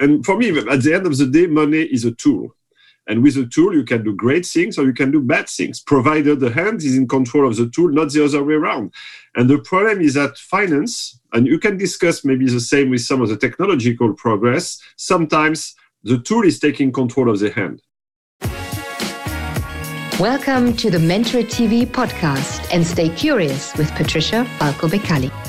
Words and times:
And 0.00 0.24
for 0.26 0.36
me, 0.36 0.48
at 0.48 0.82
the 0.82 0.94
end 0.94 1.06
of 1.06 1.16
the 1.16 1.26
day, 1.26 1.46
money 1.46 1.82
is 1.82 2.04
a 2.04 2.10
tool. 2.12 2.54
And 3.06 3.22
with 3.22 3.36
a 3.36 3.46
tool, 3.46 3.74
you 3.74 3.84
can 3.84 4.02
do 4.02 4.14
great 4.14 4.46
things 4.46 4.78
or 4.78 4.84
you 4.84 4.94
can 4.94 5.10
do 5.10 5.20
bad 5.20 5.48
things, 5.48 5.80
provided 5.80 6.40
the 6.40 6.50
hand 6.50 6.82
is 6.82 6.96
in 6.96 7.06
control 7.06 7.46
of 7.46 7.56
the 7.56 7.68
tool, 7.68 7.90
not 7.90 8.10
the 8.10 8.24
other 8.24 8.42
way 8.42 8.54
around. 8.54 8.92
And 9.36 9.48
the 9.48 9.58
problem 9.58 10.00
is 10.00 10.14
that 10.14 10.38
finance, 10.38 11.20
and 11.32 11.46
you 11.46 11.58
can 11.58 11.76
discuss 11.76 12.24
maybe 12.24 12.46
the 12.46 12.60
same 12.60 12.90
with 12.90 13.02
some 13.02 13.20
of 13.20 13.28
the 13.28 13.36
technological 13.36 14.14
progress, 14.14 14.80
sometimes 14.96 15.74
the 16.02 16.18
tool 16.18 16.44
is 16.44 16.58
taking 16.58 16.92
control 16.92 17.28
of 17.30 17.38
the 17.38 17.50
hand. 17.50 17.82
Welcome 20.18 20.74
to 20.76 20.90
the 20.90 20.98
Mentorit 20.98 21.50
TV 21.50 21.86
podcast 21.86 22.66
and 22.72 22.86
stay 22.86 23.10
curious 23.10 23.76
with 23.76 23.90
Patricia 23.92 24.46
Falco 24.58 24.88
Beccalli. 24.88 25.43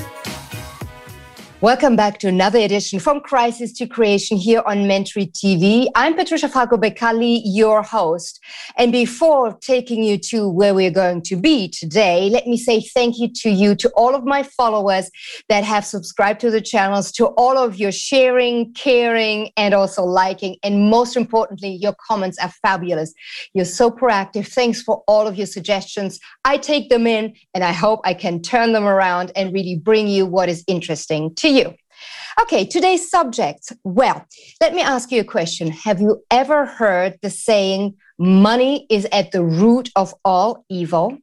Welcome 1.62 1.96
back 1.96 2.18
to 2.18 2.28
another 2.28 2.58
edition 2.58 3.00
from 3.00 3.20
Crisis 3.20 3.72
to 3.78 3.86
Creation 3.86 4.36
here 4.36 4.62
on 4.66 4.86
Mentorit 4.86 5.32
TV. 5.32 5.86
I'm 5.94 6.14
Patricia 6.14 6.50
Falco 6.50 6.76
Beccalli, 6.76 7.40
your 7.46 7.82
host. 7.82 8.44
And 8.76 8.92
before 8.92 9.56
taking 9.62 10.04
you 10.04 10.18
to 10.18 10.50
where 10.50 10.74
we're 10.74 10.90
going 10.90 11.22
to 11.22 11.34
be 11.34 11.68
today, 11.68 12.28
let 12.28 12.46
me 12.46 12.58
say 12.58 12.82
thank 12.82 13.18
you 13.18 13.30
to 13.36 13.48
you, 13.48 13.74
to 13.76 13.90
all 13.96 14.14
of 14.14 14.26
my 14.26 14.42
followers 14.42 15.10
that 15.48 15.64
have 15.64 15.86
subscribed 15.86 16.40
to 16.40 16.50
the 16.50 16.60
channels, 16.60 17.10
to 17.12 17.28
all 17.38 17.56
of 17.56 17.76
your 17.76 17.90
sharing, 17.90 18.74
caring, 18.74 19.50
and 19.56 19.72
also 19.72 20.04
liking. 20.04 20.56
And 20.62 20.90
most 20.90 21.16
importantly, 21.16 21.70
your 21.70 21.94
comments 22.06 22.36
are 22.38 22.52
fabulous. 22.60 23.14
You're 23.54 23.64
so 23.64 23.90
proactive. 23.90 24.46
Thanks 24.46 24.82
for 24.82 25.02
all 25.08 25.26
of 25.26 25.36
your 25.36 25.46
suggestions. 25.46 26.20
I 26.44 26.58
take 26.58 26.90
them 26.90 27.06
in 27.06 27.34
and 27.54 27.64
I 27.64 27.72
hope 27.72 28.00
I 28.04 28.12
can 28.12 28.42
turn 28.42 28.74
them 28.74 28.84
around 28.84 29.32
and 29.34 29.54
really 29.54 29.76
bring 29.76 30.06
you 30.06 30.26
what 30.26 30.50
is 30.50 30.62
interesting 30.66 31.34
to 31.36 31.45
you. 31.48 31.74
Okay, 32.42 32.66
today's 32.66 33.10
subject. 33.10 33.72
Well, 33.82 34.26
let 34.60 34.74
me 34.74 34.82
ask 34.82 35.10
you 35.10 35.20
a 35.20 35.24
question. 35.24 35.70
Have 35.70 36.00
you 36.00 36.22
ever 36.30 36.66
heard 36.66 37.18
the 37.22 37.30
saying, 37.30 37.96
money 38.18 38.86
is 38.90 39.06
at 39.10 39.32
the 39.32 39.42
root 39.42 39.90
of 39.96 40.14
all 40.24 40.64
evil? 40.68 41.18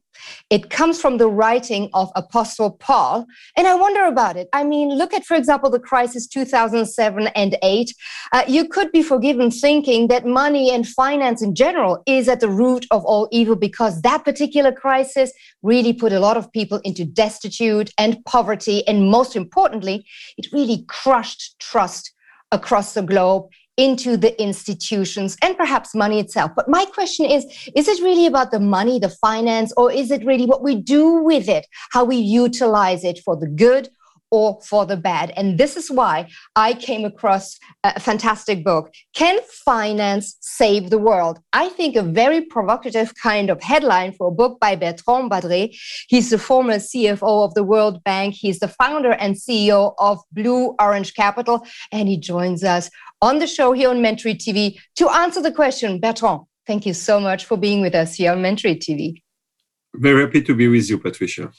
It 0.50 0.70
comes 0.70 1.00
from 1.00 1.18
the 1.18 1.28
writing 1.28 1.90
of 1.94 2.10
Apostle 2.14 2.72
Paul. 2.72 3.26
And 3.56 3.66
I 3.66 3.74
wonder 3.74 4.04
about 4.04 4.36
it. 4.36 4.48
I 4.52 4.64
mean, 4.64 4.90
look 4.90 5.12
at, 5.14 5.24
for 5.24 5.36
example, 5.36 5.70
the 5.70 5.78
crisis 5.78 6.26
2007 6.26 7.28
and 7.28 7.56
8. 7.62 7.94
Uh, 8.32 8.44
you 8.46 8.68
could 8.68 8.92
be 8.92 9.02
forgiven 9.02 9.50
thinking 9.50 10.08
that 10.08 10.26
money 10.26 10.70
and 10.70 10.86
finance 10.86 11.42
in 11.42 11.54
general 11.54 12.02
is 12.06 12.28
at 12.28 12.40
the 12.40 12.48
root 12.48 12.86
of 12.90 13.04
all 13.04 13.28
evil 13.32 13.56
because 13.56 14.02
that 14.02 14.24
particular 14.24 14.72
crisis 14.72 15.32
really 15.62 15.92
put 15.92 16.12
a 16.12 16.20
lot 16.20 16.36
of 16.36 16.52
people 16.52 16.80
into 16.84 17.04
destitute 17.04 17.90
and 17.98 18.24
poverty. 18.24 18.86
And 18.86 19.10
most 19.10 19.36
importantly, 19.36 20.06
it 20.36 20.52
really 20.52 20.84
crushed 20.88 21.58
trust 21.58 22.12
across 22.52 22.94
the 22.94 23.02
globe 23.02 23.48
into 23.76 24.16
the 24.16 24.40
institutions 24.40 25.36
and 25.42 25.56
perhaps 25.56 25.94
money 25.94 26.20
itself. 26.20 26.52
But 26.54 26.68
my 26.68 26.84
question 26.84 27.26
is 27.26 27.44
is 27.74 27.88
it 27.88 28.02
really 28.02 28.26
about 28.26 28.50
the 28.50 28.60
money, 28.60 28.98
the 28.98 29.08
finance, 29.08 29.72
or 29.76 29.90
is 29.90 30.10
it 30.10 30.24
really 30.24 30.46
what 30.46 30.62
we 30.62 30.74
do 30.76 31.14
with 31.14 31.48
it, 31.48 31.66
how 31.90 32.04
we 32.04 32.16
utilize 32.16 33.04
it 33.04 33.20
for 33.24 33.36
the 33.36 33.48
good? 33.48 33.88
Or 34.36 34.58
for 34.70 34.84
the 34.84 34.96
bad. 34.96 35.32
And 35.36 35.58
this 35.58 35.76
is 35.76 35.88
why 35.98 36.16
I 36.56 36.70
came 36.74 37.04
across 37.04 37.56
a 37.84 38.00
fantastic 38.00 38.64
book, 38.64 38.84
Can 39.14 39.38
Finance 39.64 40.26
Save 40.40 40.90
the 40.90 40.98
World? 40.98 41.36
I 41.52 41.68
think 41.68 41.94
a 41.94 42.02
very 42.02 42.40
provocative 42.40 43.12
kind 43.28 43.48
of 43.48 43.62
headline 43.62 44.10
for 44.16 44.26
a 44.26 44.36
book 44.40 44.58
by 44.64 44.72
Bertrand 44.74 45.30
Badré. 45.30 45.62
He's 46.08 46.30
the 46.30 46.38
former 46.50 46.78
CFO 46.88 47.44
of 47.46 47.54
the 47.54 47.62
World 47.62 48.02
Bank. 48.02 48.34
He's 48.34 48.58
the 48.58 48.74
founder 48.80 49.12
and 49.12 49.36
CEO 49.36 49.94
of 49.98 50.18
Blue 50.32 50.74
Orange 50.80 51.14
Capital. 51.14 51.64
And 51.92 52.08
he 52.08 52.18
joins 52.18 52.64
us 52.64 52.90
on 53.22 53.38
the 53.38 53.46
show 53.46 53.70
here 53.72 53.90
on 53.90 54.02
Mentorit 54.02 54.40
TV 54.46 54.80
to 54.96 55.08
answer 55.10 55.42
the 55.42 55.52
question. 55.52 56.00
Bertrand, 56.00 56.40
thank 56.66 56.86
you 56.86 56.94
so 57.08 57.20
much 57.20 57.44
for 57.44 57.56
being 57.56 57.80
with 57.80 57.94
us 57.94 58.16
here 58.16 58.32
on 58.32 58.42
Mentorit 58.42 58.80
TV. 58.80 59.22
Very 59.94 60.22
happy 60.24 60.42
to 60.42 60.54
be 60.56 60.66
with 60.66 60.90
you, 60.90 60.98
Patricia. 60.98 61.52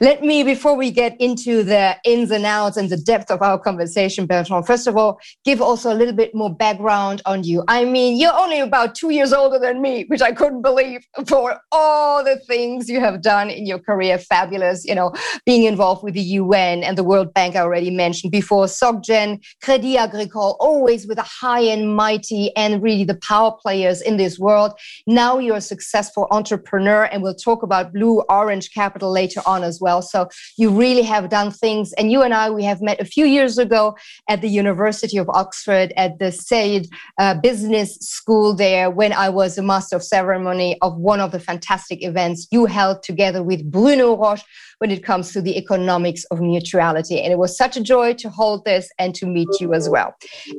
Let 0.00 0.22
me, 0.22 0.42
before 0.42 0.76
we 0.76 0.90
get 0.90 1.16
into 1.20 1.62
the 1.62 1.96
ins 2.04 2.30
and 2.30 2.44
outs 2.44 2.76
and 2.76 2.88
the 2.88 2.96
depth 2.96 3.30
of 3.30 3.42
our 3.42 3.58
conversation, 3.58 4.26
Bertrand, 4.26 4.66
first 4.66 4.86
of 4.86 4.96
all, 4.96 5.20
give 5.44 5.60
also 5.60 5.92
a 5.92 5.96
little 5.96 6.14
bit 6.14 6.34
more 6.34 6.54
background 6.54 7.22
on 7.26 7.44
you. 7.44 7.64
I 7.68 7.84
mean, 7.84 8.18
you're 8.18 8.38
only 8.38 8.60
about 8.60 8.94
two 8.94 9.10
years 9.10 9.32
older 9.32 9.58
than 9.58 9.80
me, 9.82 10.04
which 10.08 10.22
I 10.22 10.32
couldn't 10.32 10.62
believe 10.62 11.00
for 11.26 11.60
all 11.72 12.24
the 12.24 12.38
things 12.46 12.88
you 12.88 13.00
have 13.00 13.22
done 13.22 13.50
in 13.50 13.66
your 13.66 13.78
career. 13.78 14.18
Fabulous, 14.18 14.84
you 14.84 14.94
know, 14.94 15.12
being 15.46 15.64
involved 15.64 16.02
with 16.02 16.14
the 16.14 16.20
UN 16.20 16.82
and 16.82 16.96
the 16.96 17.04
World 17.04 17.32
Bank, 17.34 17.56
I 17.56 17.60
already 17.60 17.90
mentioned 17.90 18.32
before, 18.32 18.66
SocGen, 18.66 19.44
Credit 19.62 19.96
Agricole, 19.96 20.56
always 20.60 21.06
with 21.06 21.18
a 21.18 21.22
high 21.22 21.60
and 21.60 21.94
mighty 21.94 22.54
and 22.56 22.82
really 22.82 23.04
the 23.04 23.16
power 23.16 23.52
players 23.52 24.00
in 24.00 24.16
this 24.16 24.38
world. 24.38 24.72
Now 25.06 25.38
you're 25.38 25.56
a 25.56 25.60
successful 25.60 26.26
entrepreneur, 26.30 27.04
and 27.04 27.22
we'll 27.22 27.34
talk 27.34 27.62
about 27.62 27.92
Blue 27.92 28.22
Orange 28.28 28.72
Capital 28.72 29.10
later 29.10 29.40
on 29.46 29.64
as 29.68 29.80
well. 29.80 30.02
So 30.02 30.28
you 30.56 30.70
really 30.70 31.02
have 31.02 31.28
done 31.28 31.50
things. 31.52 31.92
And 31.92 32.10
you 32.10 32.22
and 32.22 32.34
I, 32.34 32.50
we 32.50 32.64
have 32.64 32.80
met 32.82 33.00
a 33.00 33.04
few 33.04 33.26
years 33.26 33.58
ago 33.58 33.96
at 34.28 34.40
the 34.40 34.48
University 34.48 35.18
of 35.18 35.28
Oxford 35.28 35.92
at 35.96 36.18
the 36.18 36.26
Saïd 36.26 36.88
uh, 37.18 37.34
Business 37.34 37.96
School 38.00 38.54
there 38.54 38.90
when 38.90 39.12
I 39.12 39.28
was 39.28 39.58
a 39.58 39.62
master 39.62 39.96
of 39.96 40.02
ceremony 40.02 40.76
of 40.82 40.96
one 40.96 41.20
of 41.20 41.30
the 41.30 41.40
fantastic 41.40 42.02
events 42.02 42.48
you 42.50 42.66
held 42.66 43.02
together 43.02 43.42
with 43.42 43.70
Bruno 43.70 44.16
Roche 44.16 44.42
when 44.78 44.90
it 44.90 45.04
comes 45.04 45.32
to 45.32 45.42
the 45.42 45.56
economics 45.58 46.24
of 46.30 46.40
mutuality. 46.40 47.20
And 47.20 47.32
it 47.32 47.38
was 47.38 47.56
such 47.56 47.76
a 47.76 47.80
joy 47.80 48.14
to 48.14 48.28
hold 48.28 48.64
this 48.64 48.88
and 48.98 49.14
to 49.16 49.26
meet 49.26 49.48
you 49.60 49.74
as 49.74 49.88
well. 49.88 50.14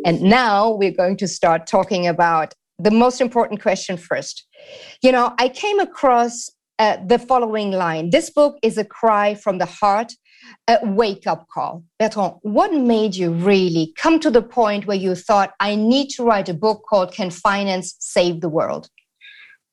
And 0.05 0.21
now 0.21 0.71
we're 0.71 0.91
going 0.91 1.17
to 1.17 1.27
start 1.27 1.67
talking 1.67 2.07
about 2.07 2.53
the 2.77 2.91
most 2.91 3.19
important 3.21 3.61
question 3.61 3.97
first. 3.97 4.45
You 5.01 5.11
know, 5.11 5.33
I 5.37 5.49
came 5.49 5.79
across 5.79 6.49
uh, 6.79 6.97
the 7.05 7.19
following 7.19 7.71
line 7.71 8.09
This 8.09 8.29
book 8.29 8.57
is 8.63 8.77
a 8.77 8.85
cry 8.85 9.35
from 9.35 9.57
the 9.57 9.65
heart, 9.65 10.13
a 10.67 10.79
wake 10.83 11.27
up 11.27 11.47
call. 11.53 11.83
Bertrand, 11.99 12.35
what 12.41 12.73
made 12.73 13.15
you 13.15 13.31
really 13.31 13.93
come 13.97 14.19
to 14.21 14.31
the 14.31 14.41
point 14.41 14.87
where 14.87 14.97
you 14.97 15.13
thought, 15.13 15.53
I 15.59 15.75
need 15.75 16.09
to 16.11 16.23
write 16.23 16.49
a 16.49 16.53
book 16.53 16.83
called 16.89 17.13
Can 17.13 17.29
Finance 17.29 17.95
Save 17.99 18.41
the 18.41 18.49
World? 18.49 18.89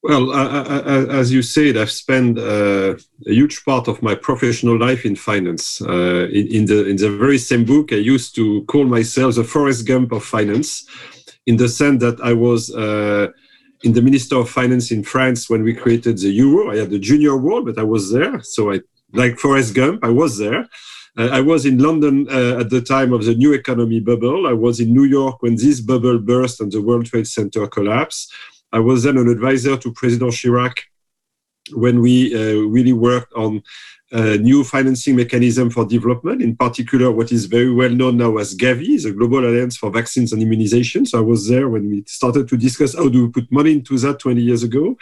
Well, 0.02 0.30
uh, 0.30 0.62
uh, 0.62 1.06
as 1.10 1.32
you 1.32 1.42
said, 1.42 1.76
I've 1.76 1.90
spent 1.90 2.38
uh, 2.38 2.94
a 3.26 3.32
huge 3.32 3.64
part 3.64 3.88
of 3.88 4.02
my 4.02 4.14
professional 4.14 4.78
life 4.78 5.04
in 5.04 5.16
finance. 5.16 5.80
Uh, 5.80 6.28
in, 6.30 6.46
in, 6.48 6.64
the 6.66 6.86
in 6.86 6.96
the 6.96 7.10
very 7.10 7.38
same 7.38 7.64
book, 7.64 7.92
I 7.92 7.96
used 7.96 8.36
to 8.36 8.62
call 8.64 8.84
myself 8.84 9.34
the 9.34 9.42
Forrest 9.42 9.84
Gump 9.84 10.12
of 10.12 10.24
finance, 10.24 10.86
in 11.46 11.56
the 11.56 11.68
sense 11.68 12.00
that 12.02 12.20
I 12.20 12.34
was 12.34 12.72
uh, 12.72 13.28
in 13.86 13.92
the 13.92 14.02
Minister 14.02 14.36
of 14.36 14.50
Finance 14.50 14.90
in 14.90 15.02
France 15.04 15.48
when 15.48 15.62
we 15.62 15.72
created 15.72 16.18
the 16.18 16.28
euro. 16.28 16.72
I 16.72 16.76
had 16.78 16.90
the 16.90 16.98
junior 16.98 17.36
role, 17.36 17.62
but 17.62 17.78
I 17.78 17.84
was 17.84 18.12
there. 18.12 18.42
So 18.42 18.72
I, 18.72 18.80
like 19.12 19.38
Forrest 19.38 19.74
Gump, 19.74 20.04
I 20.04 20.10
was 20.10 20.36
there. 20.36 20.62
Uh, 21.16 21.28
I 21.38 21.40
was 21.40 21.64
in 21.64 21.78
London 21.78 22.26
uh, 22.28 22.58
at 22.62 22.68
the 22.68 22.82
time 22.82 23.12
of 23.12 23.24
the 23.24 23.34
new 23.34 23.52
economy 23.54 24.00
bubble. 24.00 24.46
I 24.46 24.52
was 24.52 24.80
in 24.80 24.92
New 24.92 25.04
York 25.04 25.40
when 25.40 25.54
this 25.54 25.80
bubble 25.80 26.18
burst 26.18 26.60
and 26.60 26.70
the 26.70 26.82
World 26.82 27.06
Trade 27.06 27.28
Center 27.28 27.66
collapsed. 27.68 28.34
I 28.72 28.80
was 28.80 29.04
then 29.04 29.16
an 29.16 29.28
advisor 29.28 29.76
to 29.76 29.92
President 29.92 30.32
Chirac 30.32 30.76
when 31.72 32.00
we 32.00 32.34
uh, 32.34 32.60
really 32.76 32.92
worked 32.92 33.32
on 33.34 33.62
a 34.12 34.38
new 34.38 34.62
financing 34.62 35.16
mechanism 35.16 35.68
for 35.70 35.84
development, 35.84 36.40
in 36.40 36.56
particular, 36.56 37.10
what 37.10 37.32
is 37.32 37.46
very 37.46 37.72
well 37.72 37.90
known 37.90 38.16
now 38.16 38.36
as 38.36 38.54
Gavi, 38.54 39.02
the 39.02 39.12
Global 39.12 39.40
Alliance 39.40 39.76
for 39.76 39.90
Vaccines 39.90 40.32
and 40.32 40.42
Immunization. 40.42 41.04
So 41.06 41.18
I 41.18 41.22
was 41.22 41.48
there 41.48 41.68
when 41.68 41.90
we 41.90 42.04
started 42.06 42.48
to 42.48 42.56
discuss 42.56 42.94
how 42.94 43.08
do 43.08 43.26
we 43.26 43.32
put 43.32 43.50
money 43.50 43.72
into 43.72 43.98
that 43.98 44.20
20 44.20 44.40
years 44.40 44.62
ago. 44.62 44.96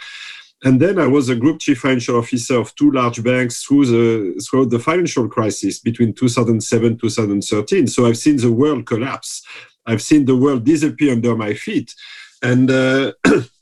And 0.63 0.81
then 0.81 0.97
I 0.97 1.05
was 1.05 1.29
a 1.29 1.35
group 1.35 1.59
chief 1.59 1.79
financial 1.79 2.17
officer 2.17 2.59
of 2.59 2.73
two 2.75 2.89
large 2.89 3.23
banks 3.23 3.63
through 3.63 3.85
the, 3.85 4.41
throughout 4.41 4.71
the 4.71 4.79
financial 4.79 5.27
crisis 5.29 5.79
between 5.79 6.13
2007 6.13 6.97
2013. 6.97 7.87
So 7.87 8.07
I've 8.07 8.17
seen 8.17 8.37
the 8.37 8.51
world 8.51 8.87
collapse. 8.87 9.45
I've 9.85 10.01
seen 10.01 10.25
the 10.25 10.35
world 10.35 10.63
disappear 10.63 11.11
under 11.11 11.35
my 11.35 11.53
feet. 11.53 11.93
And 12.41 12.71
uh, 12.71 13.11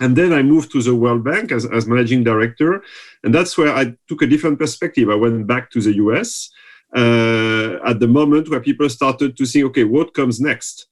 and 0.00 0.16
then 0.16 0.32
I 0.32 0.42
moved 0.42 0.70
to 0.72 0.82
the 0.82 0.94
World 0.94 1.24
Bank 1.24 1.50
as, 1.50 1.66
as 1.66 1.86
managing 1.86 2.24
director. 2.24 2.82
And 3.24 3.34
that's 3.34 3.58
where 3.58 3.74
I 3.74 3.94
took 4.08 4.22
a 4.22 4.26
different 4.26 4.58
perspective. 4.58 5.10
I 5.10 5.16
went 5.16 5.46
back 5.46 5.70
to 5.72 5.80
the 5.80 5.94
US 5.96 6.50
uh, 6.96 7.78
at 7.84 7.98
the 8.00 8.08
moment 8.08 8.48
where 8.48 8.60
people 8.60 8.88
started 8.88 9.36
to 9.36 9.44
think, 9.44 9.64
okay, 9.66 9.84
what 9.84 10.14
comes 10.14 10.40
next? 10.40 10.86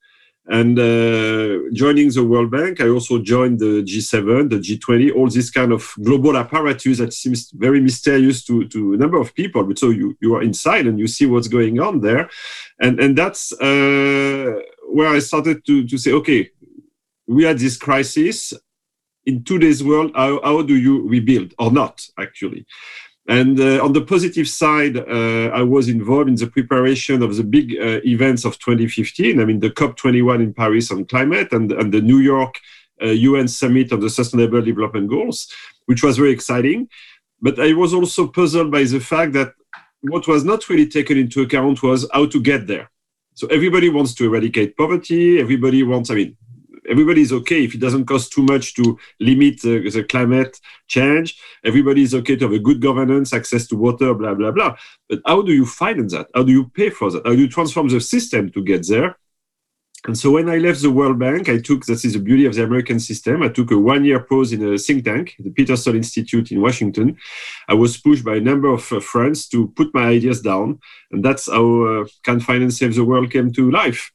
And 0.49 0.79
uh, 0.79 1.59
joining 1.73 2.11
the 2.11 2.25
World 2.25 2.53
Bank, 2.53 2.81
I 2.81 2.89
also 2.89 3.19
joined 3.19 3.59
the 3.59 3.83
G7, 3.83 4.49
the 4.51 4.59
G20, 4.59 5.13
all 5.15 5.29
this 5.29 5.51
kind 5.51 5.73
of 5.73 5.93
global 6.05 6.37
apparatus 6.37 6.99
that 6.99 7.13
seems 7.13 7.51
very 7.51 7.81
mysterious 7.81 8.45
to, 8.45 8.69
to 8.69 8.95
a 8.95 8.97
number 8.97 9.21
of 9.21 9.35
people. 9.35 9.65
But 9.65 9.79
so 9.79 9.91
you, 9.91 10.17
you 10.21 10.37
are 10.37 10.43
inside 10.43 10.87
and 10.87 11.01
you 11.01 11.09
see 11.09 11.27
what's 11.27 11.49
going 11.49 11.81
on 11.81 12.01
there. 12.01 12.31
And, 12.81 13.01
and 13.01 13.19
that's 13.19 13.53
uh, 13.55 14.61
where 14.89 15.09
I 15.09 15.19
started 15.19 15.67
to, 15.67 15.85
to 15.85 15.99
say, 15.99 16.13
okay, 16.13 16.51
we 17.27 17.43
had 17.43 17.59
this 17.59 17.77
crisis 17.77 18.53
in 19.27 19.45
today's 19.45 19.83
world, 19.83 20.13
how, 20.15 20.41
how 20.43 20.63
do 20.63 20.77
you 20.77 21.07
rebuild 21.07 21.53
or 21.59 21.71
not, 21.71 22.07
actually? 22.19 22.65
And 23.29 23.59
uh, 23.59 23.85
on 23.85 23.93
the 23.93 24.03
positive 24.03 24.49
side, 24.49 24.97
uh, 24.97 25.51
I 25.53 25.63
was 25.63 25.89
involved 25.89 26.29
in 26.29 26.37
the 26.37 26.47
preparation 26.47 27.23
of 27.23 27.37
the 27.37 27.43
big 27.43 27.77
uh, 27.77 28.01
events 28.05 28.45
of 28.45 28.57
2015. 28.61 29.41
I 29.41 29.45
mean, 29.45 29.59
the 29.59 29.71
COP21 29.71 30.43
in 30.43 30.55
Paris 30.55 30.93
on 30.93 31.05
climate 31.07 31.53
and, 31.53 31.73
and 31.73 31.93
the 31.93 32.01
New 32.01 32.19
York 32.19 32.61
UN 33.01 33.45
uh, 33.45 33.49
Summit 33.49 33.93
on 33.93 34.01
the 34.01 34.09
Sustainable 34.09 34.63
Development 34.63 35.09
Goals, 35.09 35.53
which 35.87 36.03
was 36.03 36.17
very 36.17 36.31
exciting. 36.31 36.89
But 37.41 37.59
I 37.59 37.73
was 37.73 37.93
also 37.93 38.29
puzzled 38.29 38.71
by 38.71 38.85
the 38.85 39.01
fact 39.01 39.33
that 39.33 39.53
what 40.03 40.27
was 40.29 40.45
not 40.45 40.69
really 40.69 40.89
taken 40.89 41.19
into 41.19 41.43
account 41.43 41.83
was 41.83 42.09
how 42.13 42.27
to 42.27 42.41
get 42.41 42.67
there. 42.67 42.91
So 43.35 43.47
everybody 43.49 43.91
wants 43.91 44.15
to 44.15 44.25
eradicate 44.25 44.77
poverty. 44.77 45.41
Everybody 45.41 45.83
wants, 45.83 46.11
I 46.11 46.15
mean, 46.15 46.37
everybody 46.89 47.23
is 47.23 47.33
okay 47.33 47.65
if 47.65 47.75
it 47.75 47.81
doesn't 47.81 48.07
cost 48.07 48.33
too 48.33 48.43
much 48.43 48.75
to 48.75 48.99
limit 49.21 49.65
uh, 49.65 49.91
the 49.91 50.05
climate 50.09 50.61
change. 50.89 51.39
Everybody 51.65 52.03
is 52.03 52.15
okay 52.15 52.37
to 52.37 52.45
have 52.47 52.55
a 52.55 52.59
good 52.59 52.81
governance, 52.81 53.33
access 53.33 53.67
to 53.69 53.77
water, 53.77 54.15
blah, 54.15 54.35
blah, 54.35 54.51
blah. 54.51 54.77
But 55.09 55.21
how 55.27 55.43
do 55.43 55.53
you 55.53 55.67
finance 55.67 56.13
that? 56.13 56.29
How 56.35 56.43
do 56.43 56.53
you 56.53 56.69
pay 56.69 56.91
for 56.91 57.11
that? 57.11 57.27
How 57.27 57.33
do 57.33 57.41
you 57.41 57.49
transform 57.49 57.89
the 57.89 58.01
system 58.01 58.51
to 58.53 58.63
get 58.63 58.87
there? 58.89 59.17
And 60.07 60.17
so 60.17 60.31
when 60.31 60.49
I 60.49 60.59
left 60.59 60.83
the 60.83 60.91
World 60.91 61.19
Bank, 61.19 61.49
I 61.49 61.59
took, 61.59 61.85
this 61.85 62.05
is 62.05 62.13
the 62.13 62.21
beauty 62.21 62.47
of 62.47 62.55
the 62.55 62.63
American 62.63 63.01
system, 63.01 63.43
I 63.43 63.49
took 63.49 63.73
a 63.73 63.79
one 63.79 64.05
year 64.05 64.21
pause 64.21 64.53
in 64.53 64.63
a 64.63 64.79
think 64.79 65.05
tank, 65.05 65.35
the 65.41 65.51
Peterson 65.51 65.97
Institute 65.97 66.53
in 66.53 66.61
Washington. 66.61 67.17
I 67.67 67.75
was 67.75 67.97
pushed 67.97 68.25
by 68.25 68.37
a 68.37 68.41
number 68.41 68.69
of 68.69 68.93
uh, 68.93 69.01
friends 69.01 69.49
to 69.49 69.69
put 69.69 69.93
my 69.95 70.07
ideas 70.07 70.41
down. 70.41 70.79
And 71.11 71.25
that's 71.25 71.51
how 71.51 71.83
uh, 71.83 72.07
Can 72.23 72.39
Finance 72.39 72.79
Save 72.79 72.95
the 72.95 73.05
World 73.05 73.33
came 73.33 73.53
to 73.55 73.71
life. 73.71 74.13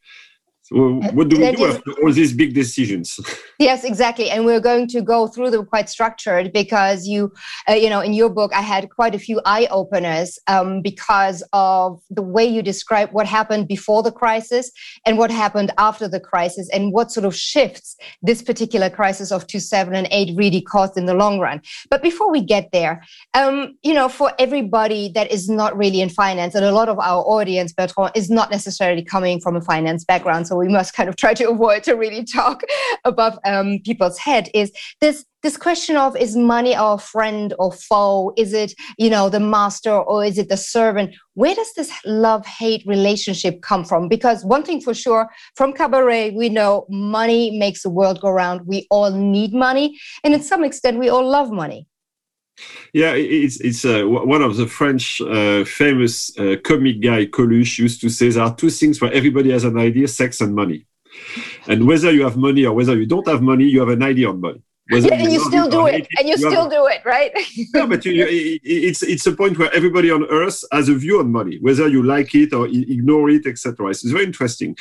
Well, 0.71 1.01
what 1.11 1.27
do 1.27 1.37
we 1.37 1.51
do 1.51 1.65
after 1.65 1.91
all 2.01 2.13
these 2.13 2.31
big 2.31 2.53
decisions? 2.53 3.19
yes, 3.59 3.83
exactly. 3.83 4.29
And 4.29 4.45
we're 4.45 4.61
going 4.61 4.87
to 4.87 5.01
go 5.01 5.27
through 5.27 5.51
them 5.51 5.65
quite 5.65 5.89
structured 5.89 6.53
because 6.53 7.05
you, 7.05 7.33
uh, 7.69 7.73
you 7.73 7.89
know, 7.89 7.99
in 7.99 8.13
your 8.13 8.29
book, 8.29 8.53
I 8.53 8.61
had 8.61 8.89
quite 8.89 9.13
a 9.13 9.19
few 9.19 9.41
eye 9.45 9.67
openers 9.69 10.39
um, 10.47 10.81
because 10.81 11.43
of 11.51 12.01
the 12.09 12.21
way 12.21 12.45
you 12.45 12.61
describe 12.61 13.11
what 13.11 13.25
happened 13.25 13.67
before 13.67 14.01
the 14.01 14.13
crisis 14.13 14.71
and 15.05 15.17
what 15.17 15.29
happened 15.29 15.73
after 15.77 16.07
the 16.07 16.21
crisis 16.21 16.69
and 16.71 16.93
what 16.93 17.11
sort 17.11 17.25
of 17.25 17.35
shifts 17.35 17.97
this 18.21 18.41
particular 18.41 18.89
crisis 18.89 19.29
of 19.29 19.47
2008 19.47 20.37
really 20.37 20.61
caused 20.61 20.97
in 20.97 21.05
the 21.05 21.13
long 21.13 21.39
run. 21.39 21.61
But 21.89 22.01
before 22.01 22.31
we 22.31 22.41
get 22.41 22.71
there, 22.71 23.03
um, 23.33 23.77
you 23.83 23.93
know, 23.93 24.07
for 24.07 24.31
everybody 24.39 25.11
that 25.15 25.31
is 25.31 25.49
not 25.49 25.77
really 25.77 25.99
in 25.99 26.07
finance, 26.07 26.55
and 26.55 26.63
a 26.63 26.71
lot 26.71 26.87
of 26.87 26.97
our 26.97 27.23
audience, 27.23 27.73
Bertrand, 27.73 28.13
is 28.15 28.29
not 28.29 28.49
necessarily 28.51 29.03
coming 29.03 29.41
from 29.41 29.57
a 29.57 29.61
finance 29.61 30.05
background. 30.05 30.47
So 30.47 30.60
we 30.61 30.67
must 30.67 30.95
kind 30.95 31.09
of 31.09 31.15
try 31.15 31.33
to 31.33 31.49
avoid 31.49 31.83
to 31.83 31.93
really 31.93 32.23
talk 32.23 32.63
above 33.05 33.37
um, 33.45 33.79
people's 33.83 34.17
head 34.17 34.49
is 34.53 34.71
this 35.01 35.25
this 35.43 35.57
question 35.57 35.97
of 35.97 36.15
is 36.15 36.35
money 36.35 36.75
our 36.75 36.99
friend 36.99 37.53
or 37.57 37.71
foe? 37.71 38.31
Is 38.37 38.53
it 38.53 38.73
you 38.97 39.09
know 39.09 39.29
the 39.29 39.39
master 39.39 39.91
or 39.91 40.23
is 40.23 40.37
it 40.37 40.49
the 40.49 40.57
servant? 40.57 41.15
Where 41.33 41.55
does 41.55 41.73
this 41.73 41.91
love 42.05 42.45
hate 42.45 42.83
relationship 42.85 43.61
come 43.61 43.83
from? 43.83 44.07
Because 44.07 44.45
one 44.45 44.63
thing 44.63 44.81
for 44.81 44.93
sure 44.93 45.29
from 45.55 45.73
cabaret 45.73 46.31
we 46.31 46.49
know 46.49 46.85
money 46.89 47.57
makes 47.57 47.81
the 47.83 47.89
world 47.89 48.21
go 48.21 48.29
round. 48.29 48.61
We 48.67 48.87
all 48.91 49.11
need 49.11 49.53
money. 49.53 49.99
And 50.23 50.33
in 50.33 50.43
some 50.43 50.63
extent 50.63 50.99
we 50.99 51.09
all 51.09 51.27
love 51.27 51.51
money 51.51 51.87
yeah, 52.93 53.13
it's 53.15 53.59
it's 53.61 53.85
uh, 53.85 54.03
one 54.03 54.41
of 54.41 54.57
the 54.57 54.67
French 54.67 55.21
uh, 55.21 55.63
famous 55.63 56.37
uh, 56.37 56.55
comic 56.63 57.01
guy 57.01 57.25
Coluche 57.25 57.79
used 57.79 58.01
to 58.01 58.09
say 58.09 58.29
there 58.29 58.43
are 58.43 58.55
two 58.55 58.69
things 58.69 58.99
where 58.99 59.13
everybody 59.13 59.51
has 59.51 59.63
an 59.63 59.77
idea: 59.77 60.07
sex 60.07 60.41
and 60.41 60.53
money. 60.53 60.85
And 61.67 61.87
whether 61.87 62.11
you 62.11 62.23
have 62.23 62.37
money 62.37 62.65
or 62.65 62.73
whether 62.73 62.97
you 62.97 63.05
don't 63.05 63.27
have 63.27 63.41
money, 63.41 63.65
you 63.65 63.79
have 63.79 63.89
an 63.89 64.03
idea 64.03 64.29
on 64.29 64.41
money. 64.41 64.61
Whether 64.89 65.07
yeah, 65.07 65.23
and 65.23 65.31
you, 65.31 65.39
still 65.39 65.69
do 65.69 65.87
it, 65.87 66.07
and 66.17 66.27
you, 66.27 66.35
you 66.35 66.49
still 66.49 66.67
do 66.67 66.85
it, 66.87 67.01
right? 67.05 67.31
yeah, 67.73 67.85
but 67.85 68.03
you, 68.03 68.11
you, 68.11 68.59
it's 68.63 69.03
it's 69.03 69.25
a 69.25 69.31
point 69.31 69.57
where 69.57 69.73
everybody 69.73 70.11
on 70.11 70.25
earth 70.25 70.63
has 70.71 70.89
a 70.89 70.95
view 70.95 71.19
on 71.19 71.31
money, 71.31 71.59
whether 71.61 71.87
you 71.87 72.03
like 72.03 72.35
it 72.35 72.51
or 72.51 72.67
ignore 72.67 73.29
it, 73.29 73.45
etc. 73.45 73.87
It's 73.89 74.03
very 74.03 74.25
interesting. 74.25 74.75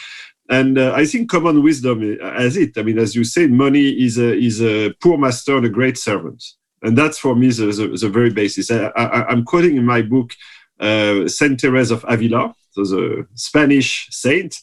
And 0.48 0.78
uh, 0.78 0.92
I 0.96 1.06
think 1.06 1.30
common 1.30 1.62
wisdom 1.62 2.18
has 2.20 2.56
it. 2.56 2.76
I 2.76 2.82
mean, 2.82 2.98
as 2.98 3.14
you 3.14 3.22
say, 3.22 3.46
money 3.46 3.90
is 3.90 4.18
a, 4.18 4.36
is 4.36 4.60
a 4.60 4.92
poor 5.00 5.16
master 5.16 5.56
and 5.56 5.66
a 5.66 5.68
great 5.68 5.96
servant. 5.96 6.42
And 6.82 6.96
that's 6.96 7.18
for 7.18 7.34
me 7.34 7.48
the, 7.50 7.66
the, 7.66 7.88
the 7.88 8.08
very 8.08 8.30
basis. 8.30 8.70
I, 8.70 8.90
am 9.28 9.44
quoting 9.44 9.76
in 9.76 9.84
my 9.84 10.02
book 10.02 10.32
uh, 10.78 11.28
Saint 11.28 11.60
Therese 11.60 11.90
of 11.90 12.04
Avila, 12.08 12.54
so 12.70 12.84
the 12.84 13.26
Spanish 13.34 14.08
saint. 14.10 14.56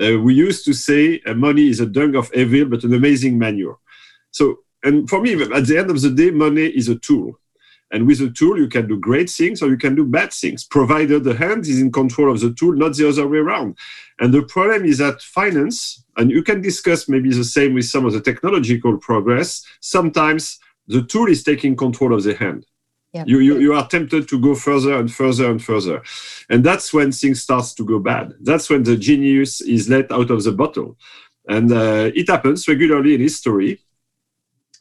Uh, 0.00 0.18
we 0.18 0.34
used 0.34 0.64
to 0.64 0.72
say 0.72 1.20
uh, 1.26 1.34
money 1.34 1.68
is 1.68 1.80
a 1.80 1.86
dung 1.86 2.14
of 2.14 2.32
evil, 2.34 2.66
but 2.66 2.84
an 2.84 2.94
amazing 2.94 3.38
manure. 3.38 3.78
So, 4.30 4.58
and 4.82 5.08
for 5.08 5.20
me, 5.20 5.40
at 5.40 5.66
the 5.66 5.78
end 5.78 5.90
of 5.90 6.00
the 6.00 6.10
day, 6.10 6.30
money 6.30 6.66
is 6.66 6.88
a 6.88 6.96
tool. 6.96 7.38
And 7.90 8.06
with 8.08 8.20
a 8.20 8.30
tool, 8.30 8.58
you 8.58 8.68
can 8.68 8.88
do 8.88 8.98
great 8.98 9.30
things 9.30 9.62
or 9.62 9.68
you 9.68 9.76
can 9.76 9.94
do 9.94 10.04
bad 10.04 10.32
things, 10.32 10.64
provided 10.64 11.22
the 11.22 11.36
hand 11.36 11.66
is 11.66 11.80
in 11.80 11.92
control 11.92 12.32
of 12.32 12.40
the 12.40 12.52
tool, 12.52 12.72
not 12.72 12.96
the 12.96 13.08
other 13.08 13.28
way 13.28 13.38
around. 13.38 13.78
And 14.18 14.34
the 14.34 14.42
problem 14.42 14.84
is 14.84 14.98
that 14.98 15.22
finance, 15.22 16.04
and 16.16 16.30
you 16.30 16.42
can 16.42 16.60
discuss 16.60 17.08
maybe 17.08 17.32
the 17.32 17.44
same 17.44 17.74
with 17.74 17.84
some 17.84 18.04
of 18.04 18.12
the 18.12 18.20
technological 18.20 18.98
progress, 18.98 19.64
sometimes 19.80 20.58
the 20.86 21.02
tool 21.02 21.28
is 21.28 21.42
taking 21.42 21.76
control 21.76 22.14
of 22.14 22.22
the 22.22 22.34
hand. 22.34 22.66
You, 23.26 23.38
you, 23.38 23.58
you 23.58 23.74
are 23.74 23.86
tempted 23.86 24.28
to 24.28 24.40
go 24.40 24.56
further 24.56 24.98
and 24.98 25.12
further 25.12 25.48
and 25.48 25.62
further. 25.62 26.02
And 26.50 26.64
that's 26.64 26.92
when 26.92 27.12
things 27.12 27.40
starts 27.42 27.72
to 27.74 27.84
go 27.84 28.00
bad. 28.00 28.34
That's 28.40 28.68
when 28.68 28.82
the 28.82 28.96
genius 28.96 29.60
is 29.60 29.88
let 29.88 30.10
out 30.10 30.30
of 30.30 30.42
the 30.42 30.50
bottle. 30.50 30.96
And 31.48 31.70
uh, 31.70 32.10
it 32.14 32.28
happens 32.28 32.66
regularly 32.66 33.14
in 33.14 33.20
history 33.20 33.80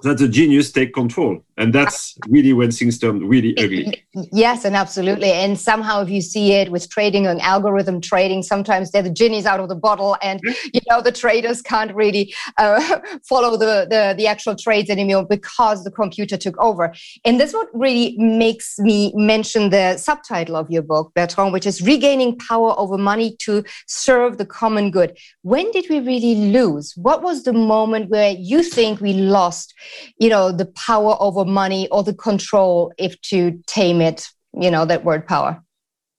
that 0.01 0.17
the 0.17 0.27
genius 0.27 0.71
take 0.71 0.93
control 0.93 1.43
and 1.57 1.73
that's 1.73 2.17
really 2.27 2.53
when 2.53 2.71
things 2.71 2.97
turn 2.97 3.27
really 3.27 3.55
ugly. 3.57 4.03
Yes 4.31 4.65
and 4.65 4.75
absolutely. 4.75 5.31
And 5.31 5.59
somehow 5.59 6.01
if 6.01 6.09
you 6.09 6.21
see 6.21 6.53
it 6.53 6.71
with 6.71 6.89
trading 6.89 7.27
and 7.27 7.39
algorithm 7.41 8.01
trading 8.01 8.41
sometimes 8.41 8.91
they're 8.91 9.03
the 9.03 9.09
genies 9.09 9.45
out 9.45 9.59
of 9.59 9.69
the 9.69 9.75
bottle 9.75 10.17
and 10.21 10.39
you 10.73 10.81
know 10.89 11.01
the 11.01 11.11
traders 11.11 11.61
can't 11.61 11.93
really 11.93 12.33
uh, 12.57 12.99
follow 13.23 13.51
the, 13.57 13.87
the 13.89 14.15
the 14.17 14.27
actual 14.27 14.55
trades 14.55 14.89
anymore 14.89 15.25
because 15.25 15.83
the 15.83 15.91
computer 15.91 16.37
took 16.37 16.57
over. 16.57 16.93
And 17.23 17.39
this 17.39 17.53
what 17.53 17.67
really 17.73 18.15
makes 18.17 18.79
me 18.79 19.13
mention 19.15 19.69
the 19.69 19.97
subtitle 19.97 20.55
of 20.55 20.69
your 20.71 20.81
book 20.81 21.11
bertrand 21.13 21.53
which 21.53 21.67
is 21.67 21.81
regaining 21.81 22.37
power 22.37 22.73
over 22.79 22.97
money 22.97 23.35
to 23.41 23.63
serve 23.87 24.37
the 24.37 24.45
common 24.45 24.89
good. 24.89 25.17
When 25.41 25.69
did 25.71 25.85
we 25.89 25.99
really 25.99 26.35
lose? 26.51 26.93
What 26.95 27.21
was 27.21 27.43
the 27.43 27.53
moment 27.53 28.09
where 28.09 28.31
you 28.31 28.63
think 28.63 29.01
we 29.01 29.13
lost 29.13 29.73
you 30.17 30.29
know 30.29 30.51
the 30.51 30.65
power 30.65 31.15
over 31.19 31.42
money 31.45 31.87
or 31.89 32.03
the 32.03 32.13
control 32.13 32.93
if 32.97 33.19
to 33.21 33.59
tame 33.67 34.01
it 34.01 34.29
you 34.59 34.69
know 34.69 34.85
that 34.85 35.03
word 35.03 35.27
power 35.27 35.61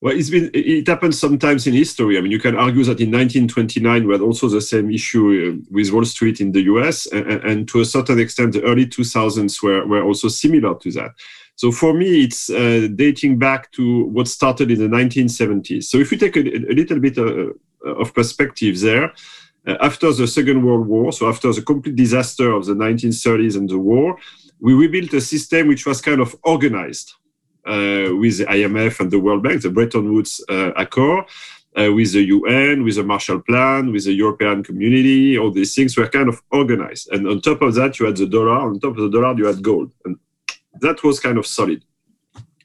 well, 0.01 0.15
it's 0.15 0.29
been 0.29 0.51
it 0.53 0.87
happens 0.87 1.19
sometimes 1.19 1.65
in 1.65 1.73
history. 1.73 2.17
I 2.17 2.21
mean, 2.21 2.31
you 2.31 2.37
can 2.37 2.55
argue 2.55 2.83
that 2.83 2.99
in 2.99 3.09
1929 3.09 4.05
we 4.05 4.13
had 4.13 4.21
also 4.21 4.47
the 4.47 4.61
same 4.61 4.91
issue 4.91 5.25
uh, 5.57 5.65
with 5.71 5.91
Wall 5.91 6.05
Street 6.05 6.41
in 6.41 6.51
the 6.51 6.61
U.S. 6.63 7.07
and, 7.07 7.25
and 7.25 7.67
to 7.69 7.79
a 7.79 7.85
certain 7.85 8.19
extent, 8.19 8.53
the 8.53 8.61
early 8.61 8.85
2000s 8.85 9.63
were 9.63 9.83
were 9.87 10.03
also 10.03 10.27
similar 10.27 10.75
to 10.75 10.91
that. 10.91 11.11
So 11.55 11.71
for 11.71 11.93
me, 11.93 12.23
it's 12.25 12.51
uh, 12.51 12.87
dating 12.93 13.39
back 13.39 13.71
to 13.71 14.05
what 14.05 14.27
started 14.27 14.69
in 14.69 14.79
the 14.79 14.95
1970s. 14.95 15.85
So 15.85 15.97
if 15.97 16.11
we 16.11 16.17
take 16.17 16.35
a, 16.35 16.41
a 16.41 16.75
little 16.75 16.99
bit 16.99 17.17
uh, 17.17 17.53
of 17.89 18.13
perspective 18.13 18.81
there, 18.81 19.13
uh, 19.65 19.77
after 19.81 20.13
the 20.13 20.27
Second 20.27 20.63
World 20.63 20.85
War, 20.87 21.13
so 21.13 21.27
after 21.27 21.51
the 21.51 21.61
complete 21.61 21.95
disaster 21.95 22.51
of 22.51 22.65
the 22.65 22.75
1930s 22.75 23.57
and 23.57 23.69
the 23.69 23.79
war, 23.79 24.17
we 24.59 24.73
rebuilt 24.73 25.13
a 25.13 25.21
system 25.21 25.67
which 25.67 25.85
was 25.85 26.01
kind 26.01 26.21
of 26.21 26.35
organized 26.43 27.13
uh, 27.65 28.09
with 28.15 28.37
the 28.37 28.45
IMF 28.45 28.99
and 28.99 29.11
the 29.11 29.19
World 29.19 29.43
Bank, 29.43 29.61
the 29.61 29.69
Bretton 29.69 30.13
Woods 30.13 30.43
uh, 30.49 30.71
Accord. 30.73 31.25
Uh, 31.77 31.91
with 31.91 32.13
the 32.13 32.23
UN, 32.23 32.85
with 32.85 32.95
the 32.95 33.03
Marshall 33.03 33.41
Plan, 33.41 33.91
with 33.91 34.05
the 34.05 34.13
European 34.13 34.63
community, 34.63 35.37
all 35.37 35.51
these 35.51 35.75
things 35.75 35.97
were 35.97 36.07
kind 36.07 36.29
of 36.29 36.41
organized. 36.49 37.09
And 37.11 37.27
on 37.27 37.41
top 37.41 37.61
of 37.61 37.73
that, 37.73 37.99
you 37.99 38.05
had 38.05 38.15
the 38.15 38.27
dollar. 38.27 38.61
On 38.61 38.79
top 38.79 38.97
of 38.97 39.03
the 39.03 39.09
dollar, 39.09 39.37
you 39.37 39.45
had 39.45 39.61
gold. 39.61 39.91
And 40.05 40.17
that 40.79 41.03
was 41.03 41.19
kind 41.19 41.37
of 41.37 41.45
solid. 41.45 41.83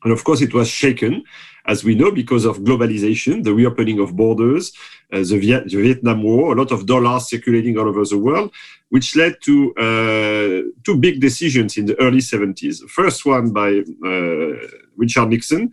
And 0.05 0.13
of 0.13 0.23
course, 0.23 0.41
it 0.43 0.55
was 0.55 0.69
shaken, 0.69 1.25
as 1.67 1.85
we 1.85 1.95
know, 1.95 2.11
because 2.11 2.45
of 2.45 2.59
globalization, 2.59 3.45
the 3.45 3.53
reopening 3.53 4.01
of 4.01 4.17
borders, 4.17 4.73
uh, 5.13 5.19
the, 5.19 5.39
Viet- 5.39 5.69
the, 5.69 5.83
Vietnam 5.83 6.23
War, 6.23 6.53
a 6.53 6.57
lot 6.57 6.73
of 6.73 6.87
dollars 6.87 7.29
circulating 7.29 7.79
all 7.79 7.89
over 7.89 8.05
the 8.05 8.19
world, 8.19 8.53
which 8.89 9.17
led 9.17 9.37
to 9.43 9.75
uh, 9.77 10.71
two 10.85 10.97
big 10.99 11.21
decisions 11.21 11.77
in 11.77 11.87
the 11.87 12.01
early 12.01 12.19
70s. 12.19 12.89
First 12.89 13.25
one 13.27 13.53
by 13.53 13.83
uh, 14.05 14.69
Richard 14.97 15.29
Nixon. 15.29 15.71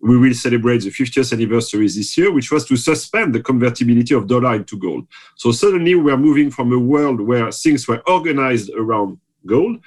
We 0.00 0.16
will 0.16 0.34
celebrate 0.34 0.82
the 0.82 0.90
50th 0.90 1.32
anniversary 1.32 1.86
this 1.86 2.16
year, 2.16 2.32
which 2.32 2.52
was 2.52 2.64
to 2.66 2.76
suspend 2.76 3.34
the 3.34 3.42
convertibility 3.42 4.14
of 4.14 4.28
dollar 4.28 4.54
into 4.54 4.78
gold. 4.78 5.08
So 5.34 5.50
suddenly 5.50 5.96
we 5.96 6.12
are 6.12 6.16
moving 6.16 6.50
from 6.50 6.72
a 6.72 6.78
world 6.78 7.20
where 7.20 7.50
things 7.50 7.88
were 7.88 8.00
organized 8.08 8.70
around 8.70 9.18
gold 9.44 9.80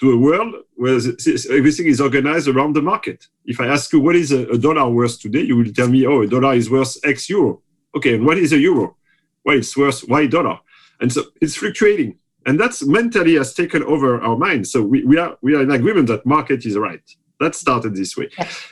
to 0.00 0.12
a 0.12 0.16
world 0.16 0.54
where 0.74 0.96
everything 0.96 1.86
is 1.86 2.00
organized 2.00 2.48
around 2.48 2.74
the 2.74 2.82
market. 2.82 3.26
If 3.46 3.60
I 3.60 3.66
ask 3.66 3.92
you 3.92 4.00
what 4.00 4.16
is 4.16 4.30
a, 4.30 4.58
dollar 4.58 4.88
worth 4.90 5.20
today, 5.20 5.42
you 5.42 5.56
will 5.56 5.72
tell 5.72 5.88
me, 5.88 6.06
oh, 6.06 6.22
a 6.22 6.26
dollar 6.26 6.54
is 6.54 6.68
worth 6.68 6.96
X 7.04 7.30
euro. 7.30 7.62
Okay, 7.96 8.14
and 8.16 8.26
what 8.26 8.38
is 8.38 8.52
a 8.52 8.58
euro? 8.58 8.96
Well, 9.44 9.56
it's 9.56 9.76
worth 9.76 10.04
Y 10.08 10.26
dollar. 10.26 10.58
And 11.00 11.12
so 11.12 11.24
it's 11.40 11.56
fluctuating. 11.56 12.18
And 12.44 12.60
that's 12.60 12.84
mentally 12.84 13.34
has 13.34 13.54
taken 13.54 13.82
over 13.84 14.20
our 14.20 14.36
minds. 14.36 14.70
So 14.70 14.82
we, 14.82 15.04
we 15.04 15.18
are 15.18 15.36
we 15.42 15.54
are 15.54 15.62
in 15.62 15.70
agreement 15.70 16.08
that 16.08 16.26
market 16.26 16.64
is 16.66 16.76
right. 16.76 17.02
That 17.40 17.54
started 17.54 17.94
this 17.94 18.16
way. 18.16 18.30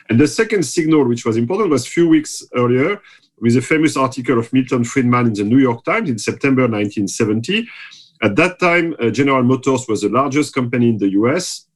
And 0.09 0.19
the 0.19 0.28
second 0.28 0.64
signal, 0.64 1.07
which 1.07 1.25
was 1.26 1.37
important, 1.37 1.71
was 1.71 1.87
a 1.87 1.90
few 1.90 2.09
weeks 2.09 2.43
earlier 2.54 3.00
with 3.38 3.57
a 3.57 3.61
famous 3.61 3.97
article 3.97 4.38
of 4.38 4.52
Milton 4.52 4.85
Friedman 4.85 5.26
in 5.26 5.33
the 5.35 5.45
New 5.45 5.59
York 5.59 5.85
Times 5.85 6.09
in 6.09 6.19
September 6.19 6.62
1970 6.62 7.69
at 8.25 8.37
that 8.37 8.59
time, 8.59 8.97
uh, 8.99 9.11
General 9.11 9.43
Motors 9.43 9.87
was 9.87 10.00
the 10.00 10.09
largest 10.09 10.54
company 10.54 10.88
in 10.88 10.97
the 10.97 11.11
US, 11.11 11.66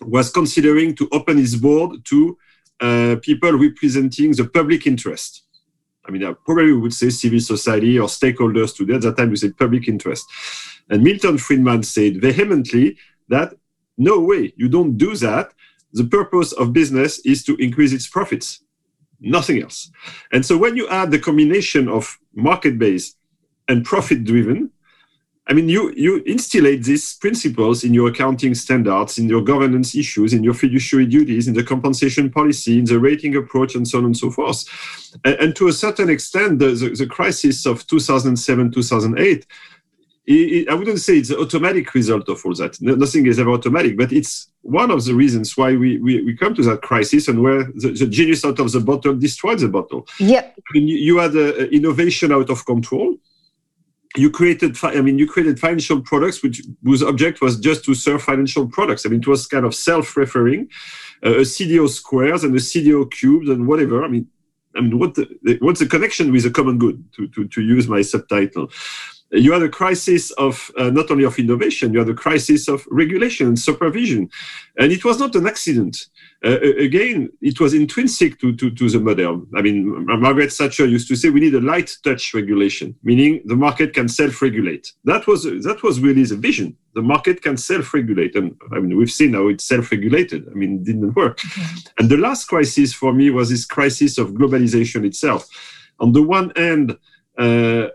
was 0.00 0.30
considering 0.30 0.96
to 0.96 1.08
open 1.12 1.38
its 1.38 1.54
board 1.54 2.04
to 2.06 2.36
uh, 2.80 3.16
people 3.22 3.52
representing 3.52 4.32
the 4.32 4.46
public 4.46 4.88
interest. 4.88 5.44
I 6.04 6.10
mean, 6.10 6.24
I 6.24 6.32
probably 6.44 6.72
would 6.72 6.92
say 6.92 7.10
civil 7.10 7.38
society 7.38 8.00
or 8.00 8.08
stakeholders 8.08 8.76
today. 8.76 8.94
At 8.94 9.02
that 9.02 9.16
time, 9.16 9.30
we 9.30 9.36
said 9.36 9.56
public 9.56 9.86
interest. 9.86 10.26
And 10.90 11.04
Milton 11.04 11.38
Friedman 11.38 11.84
said 11.84 12.20
vehemently 12.20 12.98
that 13.28 13.54
no 13.96 14.18
way, 14.18 14.52
you 14.56 14.68
don't 14.68 14.96
do 14.96 15.14
that. 15.16 15.52
The 15.92 16.04
purpose 16.04 16.50
of 16.52 16.72
business 16.72 17.20
is 17.20 17.44
to 17.44 17.54
increase 17.56 17.92
its 17.92 18.08
profits, 18.08 18.60
nothing 19.20 19.62
else. 19.62 19.90
And 20.32 20.44
so 20.44 20.58
when 20.58 20.76
you 20.76 20.88
add 20.88 21.12
the 21.12 21.20
combination 21.20 21.88
of 21.88 22.18
market 22.34 22.76
based 22.76 23.16
and 23.68 23.84
profit 23.84 24.24
driven, 24.24 24.72
I 25.48 25.52
mean, 25.52 25.68
you, 25.68 25.92
you 25.96 26.22
instillate 26.26 26.82
these 26.82 27.14
principles 27.14 27.84
in 27.84 27.94
your 27.94 28.08
accounting 28.08 28.54
standards, 28.54 29.16
in 29.16 29.28
your 29.28 29.42
governance 29.42 29.94
issues, 29.94 30.32
in 30.32 30.42
your 30.42 30.54
fiduciary 30.54 31.06
duties, 31.06 31.46
in 31.46 31.54
the 31.54 31.62
compensation 31.62 32.30
policy, 32.30 32.78
in 32.78 32.84
the 32.84 32.98
rating 32.98 33.36
approach, 33.36 33.76
and 33.76 33.86
so 33.86 33.98
on 33.98 34.06
and 34.06 34.16
so 34.16 34.30
forth. 34.30 34.64
And, 35.24 35.34
and 35.36 35.56
to 35.56 35.68
a 35.68 35.72
certain 35.72 36.10
extent, 36.10 36.58
the, 36.58 36.70
the, 36.72 36.88
the 36.90 37.06
crisis 37.06 37.64
of 37.64 37.86
2007, 37.86 38.72
2008, 38.72 39.46
I 40.28 40.74
wouldn't 40.74 40.98
say 40.98 41.18
it's 41.18 41.30
an 41.30 41.38
automatic 41.38 41.94
result 41.94 42.28
of 42.28 42.44
all 42.44 42.54
that. 42.54 42.80
nothing 42.80 43.26
is 43.26 43.38
ever 43.38 43.50
automatic, 43.50 43.96
but 43.96 44.10
it's 44.10 44.48
one 44.62 44.90
of 44.90 45.04
the 45.04 45.14
reasons 45.14 45.56
why 45.56 45.76
we, 45.76 45.98
we, 45.98 46.24
we 46.24 46.36
come 46.36 46.56
to 46.56 46.62
that 46.62 46.82
crisis 46.82 47.28
and 47.28 47.40
where 47.40 47.62
the, 47.62 47.94
the 47.96 48.08
genius 48.08 48.44
out 48.44 48.58
of 48.58 48.72
the 48.72 48.80
bottle 48.80 49.14
destroyed 49.14 49.60
the 49.60 49.68
bottle. 49.68 50.08
Yep. 50.18 50.54
I 50.58 50.70
mean, 50.74 50.88
you, 50.88 50.96
you 50.96 51.18
had 51.18 51.36
a, 51.36 51.62
a 51.62 51.66
innovation 51.68 52.32
out 52.32 52.50
of 52.50 52.66
control 52.66 53.16
you 54.16 54.30
created 54.30 54.76
i 54.82 55.00
mean 55.00 55.18
you 55.18 55.26
created 55.26 55.58
financial 55.58 56.00
products 56.00 56.42
which 56.42 56.62
whose 56.82 57.02
object 57.02 57.40
was 57.40 57.58
just 57.58 57.84
to 57.84 57.94
serve 57.94 58.22
financial 58.22 58.66
products. 58.66 59.04
I 59.04 59.08
mean 59.10 59.20
it 59.20 59.26
was 59.26 59.46
kind 59.46 59.66
of 59.66 59.74
self-referring 59.74 60.68
uh, 61.24 61.38
a 61.38 61.42
cdo 61.42 61.88
squares 61.88 62.44
and 62.44 62.54
a 62.54 62.58
cdo 62.58 63.10
cubes 63.10 63.48
and 63.48 63.66
whatever. 63.66 64.04
I 64.04 64.08
mean 64.08 64.26
i 64.76 64.80
mean 64.80 64.98
what 64.98 65.14
the, 65.14 65.58
what's 65.60 65.80
the 65.80 65.86
connection 65.86 66.32
with 66.32 66.44
a 66.46 66.50
common 66.50 66.78
good 66.78 67.04
to, 67.14 67.28
to, 67.28 67.48
to 67.48 67.60
use 67.62 67.88
my 67.88 68.02
subtitle 68.02 68.70
you 69.32 69.52
had 69.52 69.62
a 69.62 69.68
crisis 69.68 70.30
of 70.32 70.70
uh, 70.78 70.90
not 70.90 71.10
only 71.10 71.24
of 71.24 71.38
innovation 71.38 71.92
you 71.92 71.98
had 71.98 72.08
a 72.08 72.14
crisis 72.14 72.68
of 72.68 72.86
regulation 72.90 73.46
and 73.46 73.58
supervision 73.58 74.28
and 74.78 74.92
it 74.92 75.04
was 75.04 75.18
not 75.18 75.34
an 75.34 75.46
accident 75.46 76.08
uh, 76.44 76.60
again, 76.78 77.30
it 77.40 77.58
was 77.58 77.72
intrinsic 77.72 78.38
to, 78.38 78.54
to, 78.54 78.70
to, 78.70 78.90
the 78.90 79.00
model. 79.00 79.46
I 79.56 79.62
mean, 79.62 80.04
Margaret 80.06 80.52
Thatcher 80.52 80.86
used 80.86 81.08
to 81.08 81.16
say 81.16 81.30
we 81.30 81.40
need 81.40 81.54
a 81.54 81.60
light 81.60 81.96
touch 82.04 82.34
regulation, 82.34 82.94
meaning 83.02 83.40
the 83.46 83.56
market 83.56 83.94
can 83.94 84.06
self-regulate. 84.08 84.92
That 85.04 85.26
was 85.26 85.44
that 85.44 85.82
was 85.82 85.98
really 85.98 86.24
the 86.24 86.36
vision. 86.36 86.76
The 86.94 87.02
market 87.02 87.42
can 87.42 87.56
self-regulate, 87.56 88.36
and 88.36 88.54
I 88.70 88.80
mean, 88.80 88.96
we've 88.96 89.10
seen 89.10 89.32
how 89.32 89.48
it's 89.48 89.64
self-regulated. 89.64 90.46
I 90.48 90.54
mean, 90.54 90.76
it 90.76 90.84
didn't 90.84 91.16
work. 91.16 91.38
Mm-hmm. 91.38 91.76
And 91.98 92.10
the 92.10 92.18
last 92.18 92.46
crisis 92.46 92.92
for 92.92 93.12
me 93.14 93.30
was 93.30 93.48
this 93.48 93.64
crisis 93.64 94.18
of 94.18 94.32
globalization 94.32 95.06
itself. 95.06 95.48
On 96.00 96.12
the 96.12 96.22
one 96.22 96.52
hand, 96.54 96.98
uh, 97.38 97.88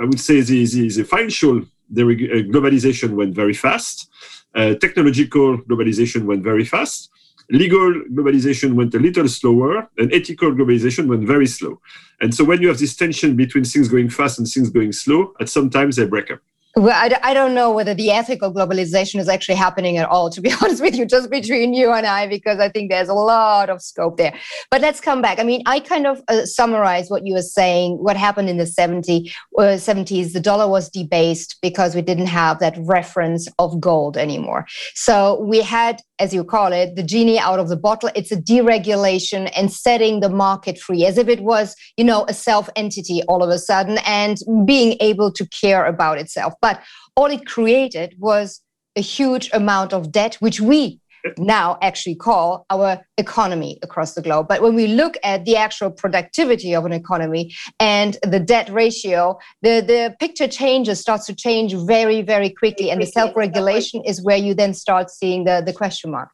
I 0.00 0.04
would 0.04 0.20
say 0.20 0.40
the, 0.40 0.64
the, 0.66 0.88
the 0.88 1.04
financial 1.04 1.62
the 1.90 2.02
uh, 2.02 2.52
globalization 2.52 3.14
went 3.14 3.34
very 3.34 3.54
fast. 3.54 4.10
Uh, 4.54 4.74
technological 4.74 5.58
globalization 5.58 6.24
went 6.24 6.42
very 6.42 6.64
fast 6.64 7.10
legal 7.50 7.94
globalization 8.12 8.74
went 8.74 8.94
a 8.94 8.98
little 8.98 9.26
slower 9.28 9.88
and 9.96 10.12
ethical 10.12 10.52
globalization 10.52 11.06
went 11.06 11.26
very 11.26 11.46
slow. 11.46 11.80
And 12.20 12.34
so 12.34 12.44
when 12.44 12.60
you 12.60 12.68
have 12.68 12.78
this 12.78 12.96
tension 12.96 13.36
between 13.36 13.64
things 13.64 13.88
going 13.88 14.10
fast 14.10 14.38
and 14.38 14.46
things 14.46 14.70
going 14.70 14.92
slow, 14.92 15.34
at 15.40 15.48
some 15.48 15.70
times 15.70 15.96
they 15.96 16.06
break 16.06 16.30
up. 16.30 16.40
Well, 16.78 16.94
I, 16.94 17.18
I 17.24 17.34
don't 17.34 17.54
know 17.54 17.72
whether 17.72 17.92
the 17.92 18.12
ethical 18.12 18.54
globalization 18.54 19.18
is 19.18 19.28
actually 19.28 19.56
happening 19.56 19.96
at 19.96 20.08
all, 20.08 20.30
to 20.30 20.40
be 20.40 20.52
honest 20.62 20.80
with 20.80 20.94
you, 20.94 21.06
just 21.06 21.28
between 21.28 21.74
you 21.74 21.90
and 21.92 22.06
I, 22.06 22.28
because 22.28 22.60
I 22.60 22.68
think 22.68 22.88
there's 22.88 23.08
a 23.08 23.14
lot 23.14 23.68
of 23.68 23.82
scope 23.82 24.16
there. 24.16 24.32
But 24.70 24.80
let's 24.80 25.00
come 25.00 25.20
back. 25.20 25.40
I 25.40 25.42
mean, 25.42 25.64
I 25.66 25.80
kind 25.80 26.06
of 26.06 26.22
uh, 26.28 26.46
summarize 26.46 27.10
what 27.10 27.26
you 27.26 27.34
were 27.34 27.42
saying, 27.42 27.96
what 27.96 28.16
happened 28.16 28.48
in 28.48 28.58
the 28.58 28.66
70, 28.66 29.28
uh, 29.58 29.62
70s. 29.62 30.34
The 30.34 30.40
dollar 30.40 30.68
was 30.68 30.88
debased 30.88 31.56
because 31.62 31.96
we 31.96 32.02
didn't 32.02 32.26
have 32.26 32.60
that 32.60 32.76
reference 32.78 33.48
of 33.58 33.80
gold 33.80 34.16
anymore. 34.16 34.64
So 34.94 35.40
we 35.40 35.62
had, 35.62 36.00
as 36.20 36.32
you 36.32 36.44
call 36.44 36.72
it, 36.72 36.94
the 36.94 37.02
genie 37.02 37.40
out 37.40 37.58
of 37.58 37.68
the 37.68 37.76
bottle. 37.76 38.10
It's 38.14 38.30
a 38.30 38.36
deregulation 38.36 39.50
and 39.56 39.72
setting 39.72 40.20
the 40.20 40.30
market 40.30 40.78
free 40.78 41.04
as 41.06 41.18
if 41.18 41.26
it 41.26 41.40
was, 41.40 41.74
you 41.96 42.04
know, 42.04 42.24
a 42.28 42.34
self 42.34 42.70
entity 42.76 43.20
all 43.24 43.42
of 43.42 43.50
a 43.50 43.58
sudden 43.58 43.98
and 44.06 44.36
being 44.64 44.96
able 45.00 45.32
to 45.32 45.44
care 45.48 45.84
about 45.84 46.18
itself. 46.18 46.54
But 46.62 46.67
all 47.16 47.26
it 47.26 47.46
created 47.46 48.14
was 48.18 48.60
a 48.96 49.00
huge 49.00 49.50
amount 49.52 49.92
of 49.92 50.10
debt, 50.12 50.34
which 50.36 50.60
we 50.60 51.00
now 51.36 51.78
actually 51.82 52.14
call 52.14 52.64
our 52.70 53.00
economy 53.16 53.78
across 53.82 54.14
the 54.14 54.22
globe. 54.22 54.46
But 54.48 54.62
when 54.62 54.74
we 54.74 54.86
look 54.86 55.16
at 55.22 55.44
the 55.44 55.56
actual 55.56 55.90
productivity 55.90 56.74
of 56.74 56.84
an 56.84 56.92
economy 56.92 57.54
and 57.80 58.16
the 58.22 58.40
debt 58.40 58.68
ratio, 58.70 59.38
the, 59.62 59.80
the 59.80 60.16
picture 60.20 60.48
changes, 60.48 61.00
starts 61.00 61.26
to 61.26 61.34
change 61.34 61.74
very, 61.74 62.22
very 62.22 62.50
quickly. 62.50 62.90
And 62.90 63.00
the 63.02 63.06
self 63.06 63.34
regulation 63.36 64.02
is 64.04 64.22
where 64.22 64.36
you 64.36 64.54
then 64.54 64.74
start 64.74 65.10
seeing 65.10 65.44
the, 65.44 65.62
the 65.64 65.72
question 65.72 66.10
mark. 66.10 66.30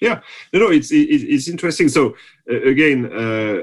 Yeah, 0.00 0.20
no, 0.52 0.60
no, 0.60 0.70
it's, 0.70 0.90
it's 0.92 1.48
interesting. 1.48 1.88
So, 1.88 2.16
uh, 2.50 2.60
again, 2.62 3.06
uh, 3.06 3.62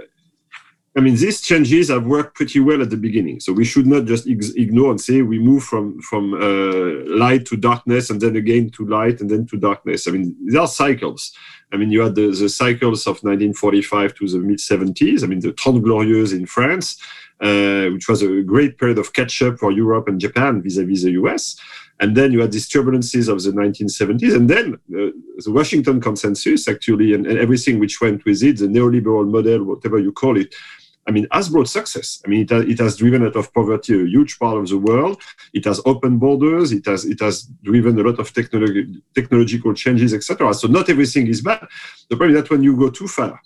I 0.95 0.99
mean, 0.99 1.15
these 1.15 1.41
changes 1.41 1.89
have 1.89 2.05
worked 2.05 2.35
pretty 2.35 2.59
well 2.59 2.81
at 2.81 2.91
the 2.91 2.97
beginning. 2.97 3.39
So 3.39 3.51
we 3.51 3.65
should 3.65 3.87
not 3.87 4.05
just 4.05 4.27
ignore 4.27 4.91
and 4.91 5.01
say 5.01 5.23
we 5.23 5.39
move 5.39 5.63
from 5.63 5.99
from 6.01 6.35
uh, 6.35 7.17
light 7.17 7.45
to 7.47 7.57
darkness 7.57 8.11
and 8.11 8.21
then 8.21 8.35
again 8.35 8.69
to 8.71 8.85
light 8.85 9.19
and 9.19 9.29
then 9.29 9.47
to 9.47 9.57
darkness. 9.57 10.07
I 10.07 10.11
mean, 10.11 10.35
there 10.45 10.61
are 10.61 10.67
cycles. 10.67 11.33
I 11.71 11.77
mean, 11.77 11.91
you 11.91 12.01
had 12.01 12.13
the, 12.13 12.27
the 12.27 12.47
cycles 12.47 13.07
of 13.07 13.23
1945 13.23 14.13
to 14.15 14.27
the 14.27 14.37
mid 14.37 14.59
70s. 14.59 15.23
I 15.23 15.27
mean, 15.27 15.39
the 15.39 15.51
Trente 15.53 15.81
Glorieuses 15.81 16.31
in 16.31 16.45
France, 16.45 17.01
uh, 17.41 17.89
which 17.91 18.07
was 18.07 18.21
a 18.21 18.43
great 18.43 18.77
period 18.77 18.99
of 18.99 19.13
catch 19.13 19.41
up 19.41 19.57
for 19.57 19.71
Europe 19.71 20.07
and 20.07 20.21
Japan 20.21 20.61
vis-à-vis 20.61 21.01
the 21.01 21.11
US. 21.23 21.59
And 21.99 22.15
then 22.15 22.31
you 22.31 22.41
had 22.41 22.51
these 22.51 22.69
turbulences 22.69 23.29
of 23.29 23.41
the 23.41 23.51
1970s, 23.51 24.35
and 24.35 24.49
then 24.49 24.73
uh, 24.73 25.11
the 25.37 25.51
Washington 25.51 26.01
Consensus, 26.01 26.67
actually, 26.67 27.13
and, 27.13 27.25
and 27.25 27.39
everything 27.39 27.79
which 27.79 28.01
went 28.01 28.25
with 28.25 28.43
it, 28.43 28.57
the 28.57 28.67
neoliberal 28.67 29.29
model, 29.29 29.63
whatever 29.63 29.99
you 29.99 30.11
call 30.11 30.37
it, 30.37 30.53
I 31.07 31.11
mean, 31.11 31.27
has 31.31 31.49
brought 31.49 31.67
success. 31.67 32.21
I 32.25 32.29
mean, 32.29 32.41
it 32.41 32.49
has, 32.49 32.63
it 32.63 32.79
has 32.79 32.97
driven 32.97 33.25
out 33.25 33.35
of 33.35 33.53
poverty 33.53 33.93
a 33.93 34.05
huge 34.05 34.39
part 34.39 34.57
of 34.57 34.69
the 34.69 34.77
world. 34.77 35.21
It 35.53 35.65
has 35.65 35.81
opened 35.85 36.19
borders. 36.19 36.71
It 36.71 36.85
has 36.85 37.05
it 37.05 37.19
has 37.19 37.43
driven 37.61 37.99
a 37.99 38.03
lot 38.03 38.19
of 38.19 38.33
technology, 38.33 39.01
technological 39.13 39.73
changes, 39.73 40.13
etc. 40.13 40.53
So 40.53 40.67
not 40.67 40.89
everything 40.89 41.27
is 41.27 41.41
bad. 41.41 41.67
The 42.09 42.15
problem 42.15 42.35
is 42.35 42.41
that 42.41 42.49
when 42.49 42.63
you 42.63 42.77
go 42.77 42.89
too 42.89 43.07
far, 43.07 43.41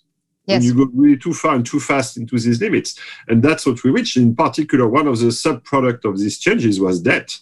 yes. 0.45 0.61
when 0.61 0.63
you 0.63 0.85
go 0.85 0.91
really 0.93 1.17
too 1.17 1.33
far 1.33 1.55
and 1.55 1.65
too 1.65 1.79
fast 1.79 2.17
into 2.17 2.37
these 2.37 2.61
limits, 2.61 2.99
and 3.27 3.41
that's 3.41 3.65
what 3.65 3.83
we 3.83 3.89
reached. 3.89 4.17
In 4.17 4.35
particular, 4.35 4.87
one 4.87 5.07
of 5.07 5.19
the 5.19 5.31
sub-product 5.31 6.05
of 6.05 6.19
these 6.19 6.37
changes 6.37 6.79
was 6.79 7.01
debt 7.01 7.39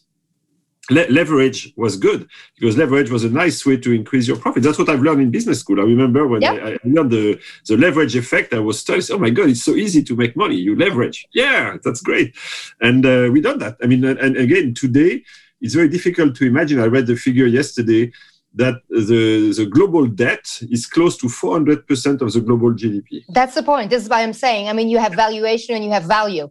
le- 0.89 1.07
leverage 1.09 1.73
was 1.75 1.97
good 1.97 2.27
because 2.59 2.77
leverage 2.77 3.09
was 3.09 3.23
a 3.23 3.29
nice 3.29 3.65
way 3.65 3.77
to 3.77 3.91
increase 3.91 4.27
your 4.27 4.37
profit. 4.37 4.63
That's 4.63 4.77
what 4.77 4.89
I've 4.89 5.01
learned 5.01 5.21
in 5.21 5.31
business 5.31 5.59
school. 5.59 5.79
I 5.79 5.83
remember 5.83 6.27
when 6.27 6.43
I, 6.43 6.73
I, 6.73 6.77
learned 6.83 7.11
the, 7.11 7.39
the 7.67 7.77
leverage 7.77 8.15
effect, 8.15 8.53
I 8.53 8.59
was 8.59 8.79
studying, 8.79 9.05
oh 9.11 9.17
my 9.17 9.29
God, 9.29 9.49
it's 9.49 9.63
so 9.63 9.75
easy 9.75 10.03
to 10.03 10.15
make 10.15 10.35
money. 10.35 10.55
You 10.55 10.75
leverage. 10.75 11.27
Yeah, 11.33 11.77
that's 11.83 12.01
great. 12.01 12.35
And 12.81 13.05
uh, 13.05 13.29
we 13.31 13.41
done 13.41 13.59
that. 13.59 13.77
I 13.81 13.87
mean, 13.87 14.03
and, 14.03 14.19
and 14.19 14.37
again, 14.37 14.73
today, 14.73 15.23
it's 15.61 15.73
very 15.73 15.89
difficult 15.89 16.35
to 16.35 16.45
imagine. 16.45 16.79
I 16.79 16.85
read 16.85 17.07
the 17.07 17.15
figure 17.15 17.47
yesterday 17.47 18.11
that 18.55 18.75
the, 18.89 19.53
the 19.55 19.65
global 19.65 20.05
debt 20.05 20.45
is 20.69 20.85
close 20.85 21.17
to 21.17 21.27
400% 21.27 22.21
of 22.21 22.31
the 22.31 22.41
global 22.41 22.71
GDP. 22.71 23.25
That's 23.29 23.55
the 23.55 23.63
point. 23.63 23.89
This 23.89 24.03
is 24.03 24.09
why 24.09 24.23
I'm 24.23 24.33
saying, 24.33 24.69
I 24.69 24.73
mean, 24.73 24.89
you 24.89 24.97
have 24.97 25.13
valuation 25.13 25.75
and 25.75 25.83
you 25.83 25.91
have 25.91 26.03
value. 26.03 26.49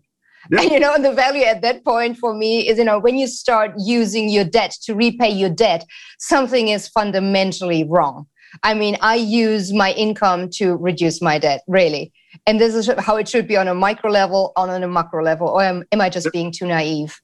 Yeah. 0.51 0.63
You 0.75 0.81
know, 0.81 0.99
the 0.99 1.13
value 1.13 1.45
at 1.45 1.63
that 1.63 1.85
point 1.85 2.19
for 2.19 2.35
me 2.35 2.69
is, 2.69 2.79
you 2.79 2.85
know, 2.85 2.99
when 2.99 3.17
you 3.17 3.27
start 3.27 3.73
using 3.79 4.29
your 4.29 4.45
debt 4.45 4.73
to 4.83 4.95
repay 4.95 5.31
your 5.31 5.51
debt, 5.51 5.85
something 6.19 6.69
is 6.69 6.89
fundamentally 6.89 7.85
wrong. 7.85 8.27
I 8.63 8.75
mean, 8.75 8.97
I 9.01 9.17
use 9.17 9.73
my 9.73 9.93
income 9.93 10.49
to 10.55 10.77
reduce 10.77 11.21
my 11.21 11.39
debt, 11.39 11.63
really. 11.67 12.13
And 12.47 12.61
this 12.61 12.75
is 12.75 12.91
how 12.99 13.17
it 13.17 13.29
should 13.29 13.49
be 13.49 13.57
on 13.57 13.69
a 13.69 13.75
micro 13.75 14.11
level, 14.11 14.53
on 14.57 14.83
a 14.83 14.89
macro 14.89 15.23
level. 15.23 15.49
Or 15.49 15.63
am, 15.63 15.85
am 15.93 16.01
I 16.01 16.09
just 16.09 16.31
being 16.33 16.53
too 16.53 16.67
naive? 16.67 17.19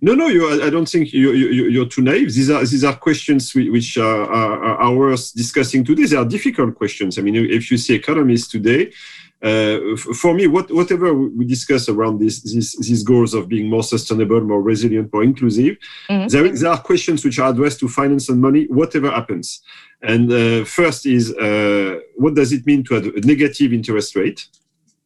No, 0.00 0.14
no, 0.14 0.28
you, 0.28 0.64
I 0.64 0.70
don't 0.70 0.88
think 0.88 1.12
you, 1.12 1.32
you, 1.32 1.64
you're 1.68 1.88
too 1.88 2.02
naive. 2.02 2.32
These 2.32 2.50
are 2.50 2.60
these 2.60 2.84
are 2.84 2.94
questions 2.94 3.52
which 3.52 3.98
uh, 3.98 4.02
are, 4.02 4.64
are, 4.64 4.76
are 4.76 4.94
worth 4.94 5.34
discussing 5.34 5.84
today. 5.84 6.04
They 6.04 6.16
are 6.16 6.24
difficult 6.24 6.76
questions. 6.76 7.18
I 7.18 7.22
mean, 7.22 7.34
if 7.34 7.68
you 7.68 7.76
see 7.78 7.96
economists 7.96 8.46
today, 8.46 8.92
uh, 9.40 9.96
for 9.96 10.34
me, 10.34 10.48
what, 10.48 10.70
whatever 10.72 11.14
we 11.14 11.44
discuss 11.44 11.88
around 11.88 12.18
this, 12.18 12.42
this, 12.42 12.76
these 12.78 13.04
goals 13.04 13.34
of 13.34 13.48
being 13.48 13.70
more 13.70 13.84
sustainable, 13.84 14.40
more 14.40 14.60
resilient, 14.60 15.12
more 15.12 15.22
inclusive, 15.22 15.76
mm-hmm. 16.10 16.26
there, 16.26 16.48
there, 16.48 16.70
are 16.70 16.80
questions 16.80 17.24
which 17.24 17.38
are 17.38 17.50
addressed 17.50 17.78
to 17.78 17.88
finance 17.88 18.28
and 18.28 18.40
money, 18.40 18.66
whatever 18.68 19.10
happens. 19.10 19.62
And 20.02 20.32
uh, 20.32 20.64
first 20.64 21.06
is 21.06 21.32
uh, 21.34 22.00
what 22.16 22.34
does 22.34 22.52
it 22.52 22.66
mean 22.66 22.82
to 22.84 22.94
have 22.94 23.06
a 23.06 23.20
negative 23.20 23.72
interest 23.72 24.16
rate? 24.16 24.44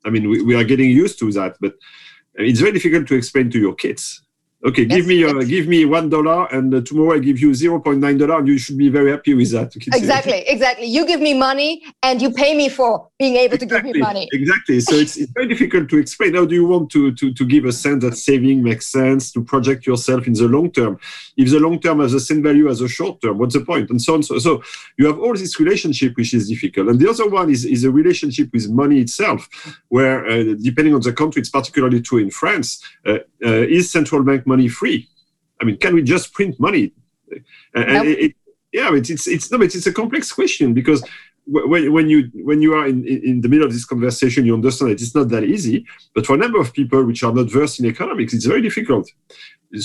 I 0.05 0.11
mean, 0.11 0.29
we, 0.29 0.43
we 0.43 0.55
are 0.55 0.65
getting 0.65 0.91
used 0.91 1.19
to 1.19 1.31
that, 1.33 1.57
but 1.61 1.75
it's 2.35 2.61
very 2.61 2.73
difficult 2.73 3.07
to 3.09 3.15
explain 3.15 3.51
to 3.51 3.59
your 3.59 3.75
kids 3.75 4.23
Okay, 4.65 4.85
give 4.85 5.09
me 5.09 5.25
uh, 5.25 5.33
give 5.43 5.67
me 5.67 5.85
one 5.85 6.09
dollar, 6.09 6.47
and 6.55 6.73
uh, 6.73 6.81
tomorrow 6.83 7.17
I 7.17 7.19
give 7.19 7.41
you 7.41 7.53
zero 7.53 7.81
point 7.81 7.99
nine 7.99 8.17
dollar, 8.17 8.39
and 8.39 8.47
you 8.47 8.59
should 8.59 8.79
be 8.79 8.89
very 8.91 9.11
happy 9.11 9.35
with 9.35 9.51
that. 9.51 9.75
Exactly, 9.75 10.45
exactly. 10.47 10.87
You 10.87 11.05
give 11.05 11.21
me 11.21 11.35
money, 11.35 11.83
and 12.05 12.23
you 12.23 12.31
pay 12.31 12.57
me 12.57 12.69
for 12.69 13.09
being 13.19 13.35
able 13.35 13.55
exactly, 13.55 13.79
to 13.79 13.83
give 13.83 13.95
me 13.95 14.01
money. 14.01 14.29
Exactly. 14.31 14.79
So 14.79 14.95
it's, 14.95 15.17
it's 15.17 15.33
very 15.33 15.49
difficult 15.49 15.89
to 15.89 15.99
explain. 15.99 16.35
How 16.35 16.45
do 16.45 16.55
you 16.55 16.65
want 16.65 16.91
to, 16.93 17.13
to 17.13 17.35
to 17.35 17.45
give 17.45 17.65
a 17.65 17.73
sense 17.73 18.05
that 18.05 18.17
saving 18.17 18.63
makes 18.63 18.87
sense 18.87 19.33
to 19.33 19.43
project 19.43 19.85
yourself 19.85 20.29
in 20.29 20.35
the 20.35 20.47
long 20.47 20.71
term? 20.71 20.97
If 21.37 21.51
the 21.51 21.59
long 21.59 21.81
term 21.81 21.99
has 21.99 22.13
the 22.13 22.21
same 22.21 22.43
value 22.45 22.69
as 22.69 22.79
the 22.79 22.89
short 22.89 23.21
term, 23.21 23.39
what's 23.39 23.55
the 23.55 23.65
point? 23.65 23.91
And 23.91 24.01
so 24.01 24.15
on. 24.15 24.23
So, 24.23 24.39
so 24.39 24.63
you 24.97 25.07
have 25.07 25.19
all 25.19 25.35
this 25.35 25.59
relationship 25.59 26.17
which 26.17 26.35
is 26.35 26.49
difficult, 26.49 26.87
and 26.87 27.01
the 27.01 27.11
other 27.11 27.29
one 27.29 27.51
is 27.51 27.65
is 27.65 27.83
a 27.83 27.91
relationship 27.91 28.51
with 28.53 28.71
money 28.71 29.01
itself, 29.01 29.49
where 29.89 30.25
uh, 30.25 30.55
depending 30.63 30.95
on 30.95 31.01
the 31.01 31.13
country, 31.13 31.41
it's 31.41 31.51
particularly 31.51 32.01
true 32.01 32.19
in 32.19 32.31
France. 32.31 32.81
Uh, 33.05 33.19
uh, 33.45 33.67
is 33.67 33.91
central 33.91 34.23
bank 34.23 34.47
money 34.55 34.69
free? 34.69 34.99
I 35.61 35.65
mean, 35.65 35.77
can 35.85 35.93
we 35.95 36.03
just 36.15 36.27
print 36.37 36.55
money? 36.69 36.85
And 37.75 37.93
nope. 37.97 38.07
it, 38.25 38.33
yeah, 38.79 38.95
it's, 38.99 39.11
it's 39.15 39.27
it's 39.35 39.47
no, 39.51 39.61
it's, 39.67 39.77
it's 39.79 39.91
a 39.93 39.93
complex 40.03 40.33
question 40.33 40.69
because 40.81 41.01
when, 41.47 41.93
when 41.97 42.07
you 42.13 42.19
when 42.49 42.63
you 42.65 42.75
are 42.75 42.87
in, 42.87 42.99
in 43.31 43.41
the 43.41 43.49
middle 43.49 43.67
of 43.67 43.73
this 43.73 43.85
conversation, 43.85 44.47
you 44.47 44.55
understand 44.55 44.91
that 44.91 45.01
it's 45.01 45.15
not 45.15 45.29
that 45.29 45.45
easy. 45.45 45.77
But 46.15 46.27
for 46.27 46.35
a 46.35 46.43
number 46.45 46.61
of 46.61 46.73
people 46.73 47.05
which 47.05 47.23
are 47.23 47.33
not 47.33 47.51
versed 47.51 47.81
in 47.81 47.87
economics, 47.87 48.33
it's 48.35 48.47
very 48.53 48.63
difficult. 48.63 49.07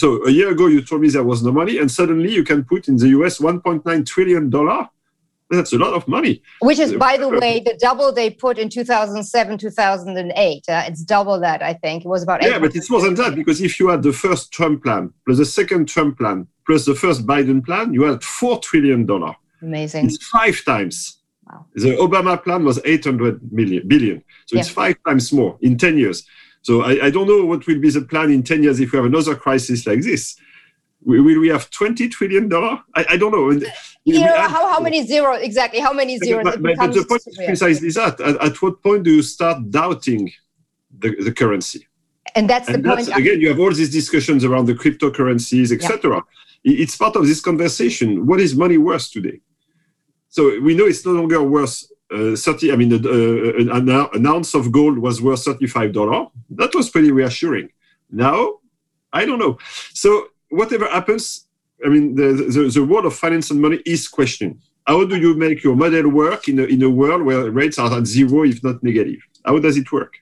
So 0.01 0.25
a 0.25 0.31
year 0.31 0.49
ago, 0.51 0.67
you 0.67 0.81
told 0.81 1.01
me 1.01 1.09
there 1.09 1.23
was 1.23 1.43
no 1.43 1.51
money, 1.51 1.77
and 1.79 1.89
suddenly 1.89 2.33
you 2.33 2.43
can 2.43 2.63
put 2.63 2.87
in 2.87 2.97
the 2.97 3.09
US 3.19 3.39
1.9 3.39 4.05
trillion 4.05 4.49
dollar 4.49 4.89
that's 5.49 5.73
a 5.73 5.77
lot 5.77 5.93
of 5.93 6.07
money. 6.07 6.41
Which 6.59 6.79
is, 6.79 6.93
by 6.93 7.17
the 7.17 7.29
way, 7.41 7.59
the 7.59 7.77
double 7.79 8.11
they 8.11 8.29
put 8.29 8.57
in 8.57 8.69
2007, 8.69 9.57
2008. 9.57 10.63
Uh, 10.67 10.83
it's 10.87 11.03
double 11.03 11.39
that, 11.39 11.61
I 11.61 11.73
think. 11.73 12.05
It 12.05 12.07
was 12.07 12.23
about 12.23 12.43
Yeah, 12.43 12.59
but 12.59 12.75
it's 12.75 12.89
more 12.89 13.01
than 13.01 13.15
that 13.15 13.35
because 13.35 13.61
if 13.61 13.79
you 13.79 13.89
had 13.89 14.03
the 14.03 14.13
first 14.13 14.51
Trump 14.51 14.83
plan 14.83 15.13
plus 15.25 15.37
the 15.37 15.45
second 15.45 15.87
Trump 15.87 16.17
plan 16.17 16.47
plus 16.65 16.85
the 16.85 16.95
first 16.95 17.25
Biden 17.25 17.63
plan, 17.63 17.93
you 17.93 18.03
had 18.03 18.19
$4 18.19 18.61
trillion. 18.61 19.07
Amazing. 19.61 20.05
It's 20.05 20.27
five 20.27 20.63
times. 20.65 21.21
Wow. 21.49 21.65
The 21.75 21.95
Obama 21.95 22.43
plan 22.43 22.65
was 22.65 22.79
800 22.83 23.51
million, 23.51 23.87
billion. 23.87 24.23
So 24.47 24.55
yeah. 24.55 24.61
it's 24.61 24.69
five 24.69 24.97
times 25.07 25.31
more 25.31 25.57
in 25.61 25.77
10 25.77 25.97
years. 25.97 26.25
So 26.61 26.81
I, 26.81 27.05
I 27.05 27.09
don't 27.09 27.27
know 27.27 27.45
what 27.45 27.65
will 27.65 27.79
be 27.79 27.89
the 27.89 28.01
plan 28.01 28.31
in 28.31 28.43
10 28.43 28.63
years 28.63 28.81
if 28.81 28.91
we 28.91 28.97
have 28.97 29.05
another 29.05 29.35
crisis 29.35 29.87
like 29.87 30.01
this 30.01 30.35
will 31.03 31.39
we 31.39 31.47
have 31.49 31.69
20 31.69 32.09
trillion 32.09 32.49
dollar. 32.49 32.79
I, 32.95 33.05
I, 33.11 33.17
don't 33.17 33.31
know. 33.31 33.51
You 34.03 34.21
know 34.21 34.47
how, 34.47 34.67
how 34.69 34.79
many 34.79 35.05
zeros 35.05 35.41
exactly 35.41 35.79
how 35.79 35.93
many 35.93 36.17
zeros 36.17 36.43
but, 36.43 36.61
but, 36.61 36.77
but 36.77 36.93
the 36.93 37.05
point 37.05 37.21
is 37.27 37.37
precisely 37.37 37.89
that 37.91 38.19
at, 38.19 38.41
at, 38.41 38.61
what 38.61 38.81
point 38.81 39.03
do 39.03 39.15
you 39.15 39.21
start 39.21 39.69
doubting 39.69 40.31
the, 40.97 41.15
the 41.23 41.31
currency? 41.31 41.87
And 42.35 42.49
that's 42.49 42.67
and 42.67 42.83
the 42.83 42.89
that's, 42.89 43.09
point. 43.09 43.19
again 43.19 43.41
you 43.41 43.49
have 43.49 43.59
all 43.59 43.71
these 43.73 43.91
discussions 43.91 44.43
around 44.43 44.65
the 44.65 44.73
cryptocurrencies 44.73 45.71
etc 45.71 46.23
yeah. 46.63 46.83
it's 46.83 46.95
part 46.97 47.15
of 47.15 47.25
this 47.27 47.41
conversation. 47.41 48.25
What 48.25 48.39
is 48.39 48.55
money 48.55 48.77
worth 48.77 49.11
today? 49.11 49.41
So 50.29 50.59
we 50.59 50.75
know 50.75 50.85
it's 50.85 51.05
no 51.05 51.13
longer 51.13 51.41
worth 51.41 51.83
uh, 52.09 52.37
30 52.37 52.71
i 52.71 52.75
mean 52.77 52.93
uh, 52.93 53.73
an, 53.75 53.89
an 53.89 54.25
ounce 54.25 54.53
of 54.53 54.71
gold 54.71 54.97
was 54.97 55.21
worth 55.21 55.43
35 55.43 55.91
dollar 55.91 56.27
that 56.51 56.73
was 56.73 56.89
pretty 56.89 57.11
reassuring. 57.11 57.69
Now 58.09 58.59
i 59.11 59.25
don't 59.25 59.39
know. 59.39 59.57
So 59.93 60.27
whatever 60.49 60.87
happens, 60.87 61.47
I 61.85 61.89
mean, 61.89 62.15
the, 62.15 62.33
the, 62.49 62.69
the 62.69 62.83
world 62.83 63.05
of 63.05 63.15
finance 63.15 63.51
and 63.51 63.61
money 63.61 63.81
is 63.85 64.07
questioned. 64.07 64.59
How 64.85 65.03
do 65.05 65.17
you 65.17 65.35
make 65.35 65.63
your 65.63 65.75
model 65.75 66.09
work 66.09 66.47
in 66.47 66.59
a, 66.59 66.63
in 66.63 66.81
a 66.81 66.89
world 66.89 67.23
where 67.23 67.51
rates 67.51 67.77
are 67.77 67.97
at 67.97 68.05
zero, 68.05 68.43
if 68.43 68.63
not 68.63 68.81
negative? 68.81 69.19
How 69.45 69.59
does 69.59 69.77
it 69.77 69.91
work? 69.91 70.13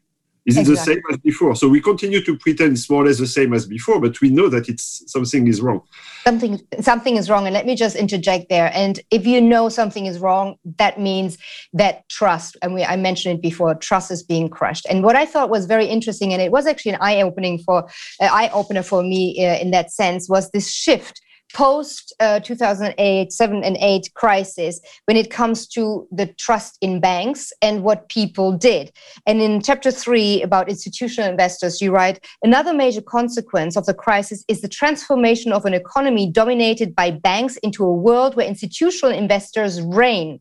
Is 0.45 0.57
exactly. 0.57 0.73
it 0.73 0.75
the 0.75 0.83
same 0.83 1.01
as 1.11 1.17
before? 1.17 1.55
So 1.55 1.67
we 1.67 1.81
continue 1.81 2.21
to 2.21 2.37
pretend 2.37 2.73
it's 2.73 2.87
more 2.87 3.01
or 3.01 3.07
less 3.07 3.17
the 3.17 3.25
same 3.25 3.51
as 3.53 3.65
before, 3.65 3.99
but 3.99 4.21
we 4.21 4.29
know 4.29 4.47
that 4.49 4.69
it's 4.69 5.01
something 5.11 5.47
is 5.47 5.59
wrong. 5.59 5.81
Something 6.23 6.61
something 6.81 7.15
is 7.15 7.31
wrong, 7.31 7.47
and 7.47 7.53
let 7.53 7.65
me 7.65 7.75
just 7.75 7.95
interject 7.95 8.49
there. 8.49 8.69
And 8.73 8.99
if 9.09 9.25
you 9.25 9.41
know 9.41 9.69
something 9.69 10.05
is 10.05 10.19
wrong, 10.19 10.55
that 10.77 10.99
means 10.99 11.39
that 11.73 12.07
trust, 12.09 12.57
and 12.61 12.75
we 12.75 12.83
I 12.83 12.95
mentioned 12.95 13.39
it 13.39 13.41
before, 13.41 13.73
trust 13.73 14.11
is 14.11 14.21
being 14.21 14.47
crushed. 14.47 14.85
And 14.87 15.03
what 15.03 15.15
I 15.15 15.25
thought 15.25 15.49
was 15.49 15.65
very 15.65 15.87
interesting, 15.87 16.31
and 16.31 16.41
it 16.41 16.51
was 16.51 16.67
actually 16.67 16.93
an 16.93 16.99
eye 17.01 17.21
opening 17.21 17.57
for 17.59 17.85
uh, 18.21 18.25
eye 18.25 18.51
opener 18.53 18.83
for 18.83 19.01
me 19.01 19.43
uh, 19.43 19.57
in 19.57 19.71
that 19.71 19.91
sense, 19.91 20.29
was 20.29 20.51
this 20.51 20.71
shift 20.71 21.21
post 21.53 22.13
uh, 22.19 22.39
2008 22.39 23.31
7 23.31 23.63
and 23.63 23.77
8 23.77 24.13
crisis 24.13 24.79
when 25.05 25.17
it 25.17 25.31
comes 25.31 25.67
to 25.67 26.07
the 26.11 26.27
trust 26.27 26.77
in 26.81 26.99
banks 26.99 27.53
and 27.61 27.83
what 27.83 28.09
people 28.09 28.51
did. 28.57 28.91
And 29.25 29.41
in 29.41 29.61
chapter 29.61 29.91
3 29.91 30.41
about 30.41 30.69
institutional 30.69 31.29
investors 31.29 31.81
you 31.81 31.91
write 31.91 32.25
another 32.43 32.73
major 32.73 33.01
consequence 33.01 33.77
of 33.77 33.85
the 33.85 33.93
crisis 33.93 34.43
is 34.47 34.61
the 34.61 34.67
transformation 34.67 35.51
of 35.51 35.65
an 35.65 35.73
economy 35.73 36.31
dominated 36.31 36.95
by 36.95 37.11
banks 37.11 37.57
into 37.57 37.85
a 37.85 37.93
world 37.93 38.35
where 38.35 38.47
institutional 38.47 39.15
investors 39.15 39.81
reign 39.81 40.39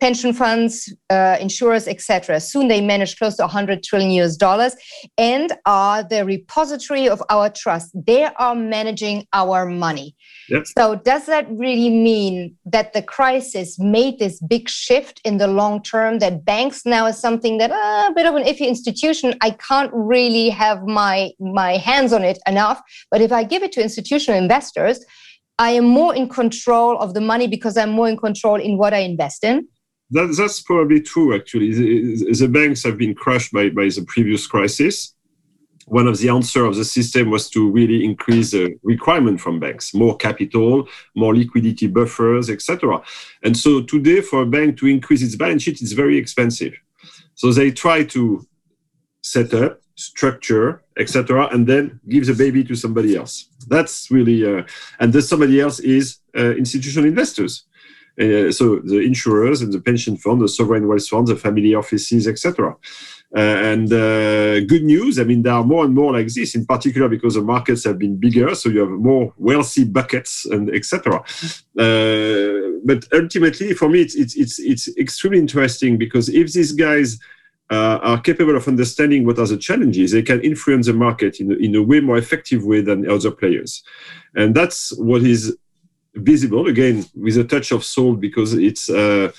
pension 0.00 0.32
funds, 0.32 0.92
uh, 1.10 1.36
insurers, 1.40 1.86
etc. 1.88 2.40
Soon 2.40 2.68
they 2.68 2.80
manage 2.80 3.16
close 3.16 3.36
to 3.36 3.42
100 3.42 3.82
trillion 3.82 4.10
US 4.22 4.36
dollars 4.36 4.74
and 5.16 5.52
are 5.66 6.02
the 6.02 6.24
repository 6.24 7.08
of 7.08 7.22
our 7.30 7.48
trust. 7.48 7.90
They 7.94 8.24
are 8.24 8.54
managing 8.54 9.26
our 9.32 9.66
money. 9.66 10.14
Yep. 10.48 10.64
So 10.76 10.94
does 10.96 11.26
that 11.26 11.46
really 11.50 11.90
mean 11.90 12.56
that 12.66 12.92
the 12.92 13.02
crisis 13.02 13.78
made 13.78 14.18
this 14.18 14.40
big 14.40 14.68
shift 14.68 15.20
in 15.24 15.38
the 15.38 15.46
long 15.46 15.82
term? 15.82 16.18
That 16.18 16.44
banks 16.44 16.84
now 16.84 17.06
is 17.06 17.18
something 17.18 17.58
that 17.58 17.70
uh, 17.70 18.10
a 18.10 18.12
bit 18.14 18.26
of 18.26 18.34
an 18.34 18.44
iffy 18.44 18.66
institution. 18.66 19.34
I 19.40 19.50
can't 19.50 19.90
really 19.94 20.50
have 20.50 20.82
my 20.82 21.30
my 21.40 21.76
hands 21.78 22.12
on 22.12 22.24
it 22.24 22.38
enough. 22.46 22.82
But 23.10 23.20
if 23.20 23.32
I 23.32 23.44
give 23.44 23.62
it 23.62 23.72
to 23.72 23.82
institutional 23.82 24.38
investors, 24.38 25.04
I 25.58 25.70
am 25.70 25.84
more 25.84 26.14
in 26.14 26.28
control 26.28 26.98
of 26.98 27.14
the 27.14 27.20
money 27.20 27.46
because 27.46 27.76
I'm 27.76 27.90
more 27.90 28.08
in 28.08 28.16
control 28.16 28.60
in 28.60 28.76
what 28.76 28.92
I 28.92 28.98
invest 28.98 29.44
in. 29.44 29.68
That, 30.10 30.34
that's 30.36 30.60
probably 30.60 31.00
true, 31.00 31.34
actually. 31.34 31.72
The, 31.72 32.34
the, 32.34 32.48
banks 32.48 32.82
have 32.84 32.98
been 32.98 33.14
crushed 33.14 33.52
by, 33.52 33.70
by 33.70 33.88
the 33.88 34.04
previous 34.06 34.46
crisis. 34.46 35.14
One 35.86 36.06
of 36.06 36.18
the 36.18 36.28
answers 36.28 36.66
of 36.66 36.76
the 36.76 36.84
system 36.84 37.30
was 37.30 37.50
to 37.50 37.70
really 37.70 38.04
increase 38.04 38.52
the 38.52 38.78
requirement 38.82 39.40
from 39.40 39.60
banks, 39.60 39.94
more 39.94 40.16
capital, 40.16 40.88
more 41.14 41.34
liquidity 41.34 41.88
buffers, 41.88 42.48
etc. 42.48 43.02
And 43.42 43.56
so 43.56 43.82
today, 43.82 44.20
for 44.20 44.42
a 44.42 44.46
bank 44.46 44.78
to 44.78 44.86
increase 44.86 45.22
its 45.22 45.36
balance 45.36 45.62
sheet, 45.62 45.82
it's 45.82 45.92
very 45.92 46.16
expensive. 46.16 46.74
So 47.34 47.52
they 47.52 47.70
try 47.70 48.04
to 48.04 48.46
set 49.22 49.52
up, 49.52 49.80
structure, 49.96 50.82
etc., 50.98 51.48
and 51.52 51.66
then 51.66 52.00
give 52.08 52.26
the 52.26 52.34
baby 52.34 52.64
to 52.64 52.74
somebody 52.74 53.16
else. 53.16 53.48
That's 53.68 54.10
really, 54.10 54.44
uh, 54.44 54.64
and 55.00 55.12
the 55.12 55.22
somebody 55.22 55.60
else 55.60 55.80
is 55.80 56.18
uh, 56.36 56.54
institutional 56.54 57.08
investors. 57.08 57.64
Uh, 58.20 58.50
so 58.52 58.78
the 58.84 59.00
insurers 59.00 59.60
and 59.62 59.72
the 59.72 59.80
pension 59.80 60.16
fund, 60.16 60.40
the 60.40 60.48
sovereign 60.48 60.86
wealth 60.86 61.08
funds, 61.08 61.30
the 61.30 61.36
family 61.36 61.74
offices, 61.74 62.28
etc. 62.28 62.76
Uh, 63.36 63.40
and 63.40 63.92
uh, 63.92 64.60
good 64.60 64.84
news, 64.84 65.18
I 65.18 65.24
mean, 65.24 65.42
there 65.42 65.54
are 65.54 65.64
more 65.64 65.84
and 65.84 65.92
more 65.92 66.12
like 66.12 66.28
this, 66.28 66.54
in 66.54 66.64
particular 66.64 67.08
because 67.08 67.34
the 67.34 67.42
markets 67.42 67.82
have 67.82 67.98
been 67.98 68.16
bigger, 68.16 68.54
so 68.54 68.68
you 68.68 68.80
have 68.80 68.90
more 68.90 69.32
wealthy 69.38 69.84
buckets 69.84 70.44
and 70.46 70.72
etc. 70.72 71.16
Uh, 71.76 72.78
but 72.84 73.04
ultimately, 73.12 73.74
for 73.74 73.88
me, 73.88 74.02
it's, 74.02 74.14
it's 74.14 74.36
it's 74.36 74.58
it's 74.60 74.96
extremely 74.96 75.40
interesting 75.40 75.98
because 75.98 76.28
if 76.28 76.52
these 76.52 76.70
guys 76.70 77.18
uh, 77.70 77.98
are 78.02 78.20
capable 78.20 78.56
of 78.56 78.68
understanding 78.68 79.26
what 79.26 79.38
are 79.38 79.46
the 79.48 79.56
challenges, 79.56 80.12
they 80.12 80.22
can 80.22 80.40
influence 80.42 80.86
the 80.86 80.92
market 80.92 81.40
in, 81.40 81.50
in 81.60 81.74
a 81.74 81.82
way 81.82 81.98
more 82.00 82.18
effective 82.18 82.64
way 82.64 82.82
than 82.82 83.10
other 83.10 83.30
players. 83.30 83.82
And 84.36 84.54
that's 84.54 84.96
what 84.98 85.22
is 85.22 85.56
visible, 86.14 86.68
again, 86.68 87.04
with 87.14 87.36
a 87.36 87.44
touch 87.44 87.72
of 87.72 87.84
soul, 87.84 88.14
because 88.14 88.54
it's 88.54 88.88
uh, 88.90 89.30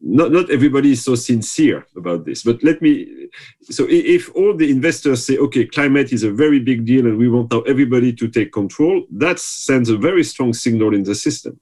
not, 0.00 0.32
not 0.32 0.50
everybody 0.50 0.92
is 0.92 1.04
so 1.04 1.14
sincere 1.14 1.86
about 1.96 2.24
this. 2.24 2.42
But 2.42 2.62
let 2.62 2.82
me, 2.82 3.28
so 3.62 3.86
if 3.88 4.34
all 4.34 4.56
the 4.56 4.70
investors 4.70 5.26
say, 5.26 5.38
okay, 5.38 5.66
climate 5.66 6.12
is 6.12 6.22
a 6.22 6.30
very 6.30 6.60
big 6.60 6.84
deal 6.84 7.06
and 7.06 7.18
we 7.18 7.28
want 7.28 7.52
now 7.52 7.60
everybody 7.62 8.12
to 8.14 8.28
take 8.28 8.52
control, 8.52 9.04
that 9.12 9.38
sends 9.38 9.90
a 9.90 9.96
very 9.96 10.24
strong 10.24 10.52
signal 10.52 10.94
in 10.94 11.02
the 11.02 11.14
system. 11.14 11.58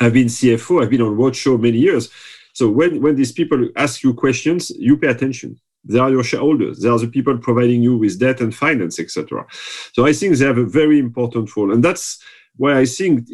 I've 0.00 0.14
been 0.14 0.28
CFO, 0.28 0.82
I've 0.82 0.90
been 0.90 1.02
on 1.02 1.16
roadshow 1.16 1.60
many 1.60 1.78
years 1.78 2.10
so 2.52 2.68
when, 2.68 3.00
when 3.00 3.16
these 3.16 3.32
people 3.32 3.68
ask 3.76 4.02
you 4.02 4.14
questions, 4.14 4.70
you 4.70 4.96
pay 4.96 5.08
attention. 5.08 5.58
They 5.84 5.98
are 5.98 6.10
your 6.10 6.22
shareholders. 6.22 6.80
They 6.80 6.88
are 6.88 6.98
the 6.98 7.08
people 7.08 7.38
providing 7.38 7.82
you 7.82 7.96
with 7.96 8.20
debt 8.20 8.40
and 8.40 8.54
finance, 8.54 8.98
etc. 8.98 9.46
So 9.92 10.06
I 10.06 10.12
think 10.12 10.36
they 10.36 10.44
have 10.44 10.58
a 10.58 10.66
very 10.66 10.98
important 10.98 11.54
role, 11.56 11.72
and 11.72 11.82
that's 11.82 12.22
why 12.60 12.78
I 12.78 12.84
think, 12.84 13.26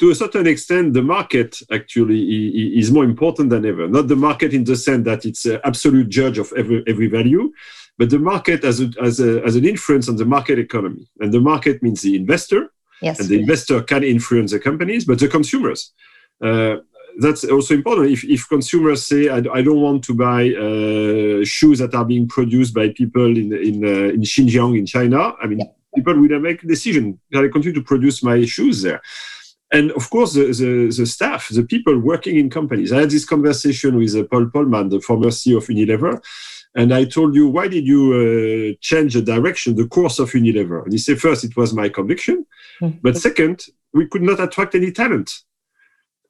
to 0.00 0.10
a 0.10 0.16
certain 0.22 0.46
extent, 0.48 0.94
the 0.94 1.06
market 1.16 1.50
actually 1.70 2.20
is 2.80 2.90
more 2.90 3.06
important 3.12 3.50
than 3.50 3.64
ever. 3.64 3.86
Not 3.86 4.08
the 4.08 4.16
market 4.28 4.50
in 4.52 4.64
the 4.64 4.74
sense 4.74 5.04
that 5.04 5.24
it's 5.24 5.44
an 5.46 5.60
absolute 5.70 6.08
judge 6.08 6.38
of 6.42 6.52
every 6.60 6.82
every 6.92 7.08
value, 7.18 7.44
but 7.98 8.10
the 8.10 8.18
market 8.32 8.64
as 8.64 8.76
a, 8.80 8.88
as 9.08 9.20
a, 9.20 9.30
as 9.48 9.54
an 9.54 9.64
influence 9.64 10.08
on 10.08 10.16
the 10.16 10.24
market 10.36 10.58
economy. 10.58 11.04
And 11.20 11.30
the 11.32 11.44
market 11.52 11.76
means 11.84 12.02
the 12.02 12.16
investor, 12.16 12.62
yes, 13.00 13.20
and 13.20 13.28
the 13.28 13.38
investor 13.44 13.80
can 13.90 14.02
influence 14.02 14.50
the 14.50 14.58
companies, 14.68 15.04
but 15.04 15.20
the 15.20 15.28
consumers. 15.28 15.80
Uh, 16.46 16.76
that's 17.24 17.44
also 17.44 17.74
important. 17.74 18.10
If, 18.10 18.24
if 18.24 18.48
consumers 18.48 19.06
say, 19.06 19.28
I, 19.28 19.38
I 19.58 19.62
don't 19.66 19.82
want 19.88 20.02
to 20.08 20.14
buy 20.28 20.42
uh, 20.50 21.44
shoes 21.44 21.78
that 21.78 21.94
are 21.94 22.08
being 22.14 22.26
produced 22.26 22.74
by 22.74 22.86
people 23.00 23.30
in 23.42 23.48
in, 23.68 23.76
uh, 23.84 24.14
in 24.16 24.22
Xinjiang 24.32 24.72
in 24.80 24.86
China, 24.94 25.20
I 25.40 25.46
mean, 25.46 25.60
yeah. 25.60 25.72
People 25.94 26.14
will 26.14 26.40
make 26.40 26.62
a 26.62 26.66
decision. 26.66 27.18
Can 27.32 27.44
I 27.44 27.48
continue 27.48 27.74
to 27.74 27.82
produce 27.82 28.22
my 28.22 28.44
shoes 28.44 28.82
there? 28.82 29.00
And 29.72 29.90
of 29.92 30.08
course, 30.10 30.34
the, 30.34 30.44
the, 30.46 30.94
the, 30.96 31.06
staff, 31.06 31.48
the 31.48 31.64
people 31.64 31.98
working 31.98 32.36
in 32.38 32.48
companies. 32.48 32.92
I 32.92 33.00
had 33.00 33.10
this 33.10 33.24
conversation 33.24 33.96
with 33.96 34.14
uh, 34.14 34.24
Paul 34.30 34.46
Polman, 34.46 34.90
the 34.90 35.00
former 35.00 35.28
CEO 35.28 35.56
of 35.56 35.66
Unilever, 35.66 36.22
and 36.76 36.92
I 36.92 37.04
told 37.04 37.34
you, 37.34 37.48
why 37.48 37.68
did 37.68 37.86
you 37.86 38.02
uh, 38.12 38.78
change 38.80 39.14
the 39.14 39.22
direction, 39.22 39.76
the 39.76 39.86
course 39.86 40.18
of 40.18 40.30
Unilever? 40.32 40.84
And 40.84 40.92
he 40.92 40.98
said, 40.98 41.20
first, 41.20 41.44
it 41.44 41.56
was 41.56 41.72
my 41.72 41.88
conviction, 41.88 42.46
mm-hmm. 42.80 42.98
but 43.02 43.16
second, 43.16 43.66
we 43.92 44.06
could 44.06 44.22
not 44.22 44.40
attract 44.40 44.74
any 44.74 44.92
talent 44.92 45.42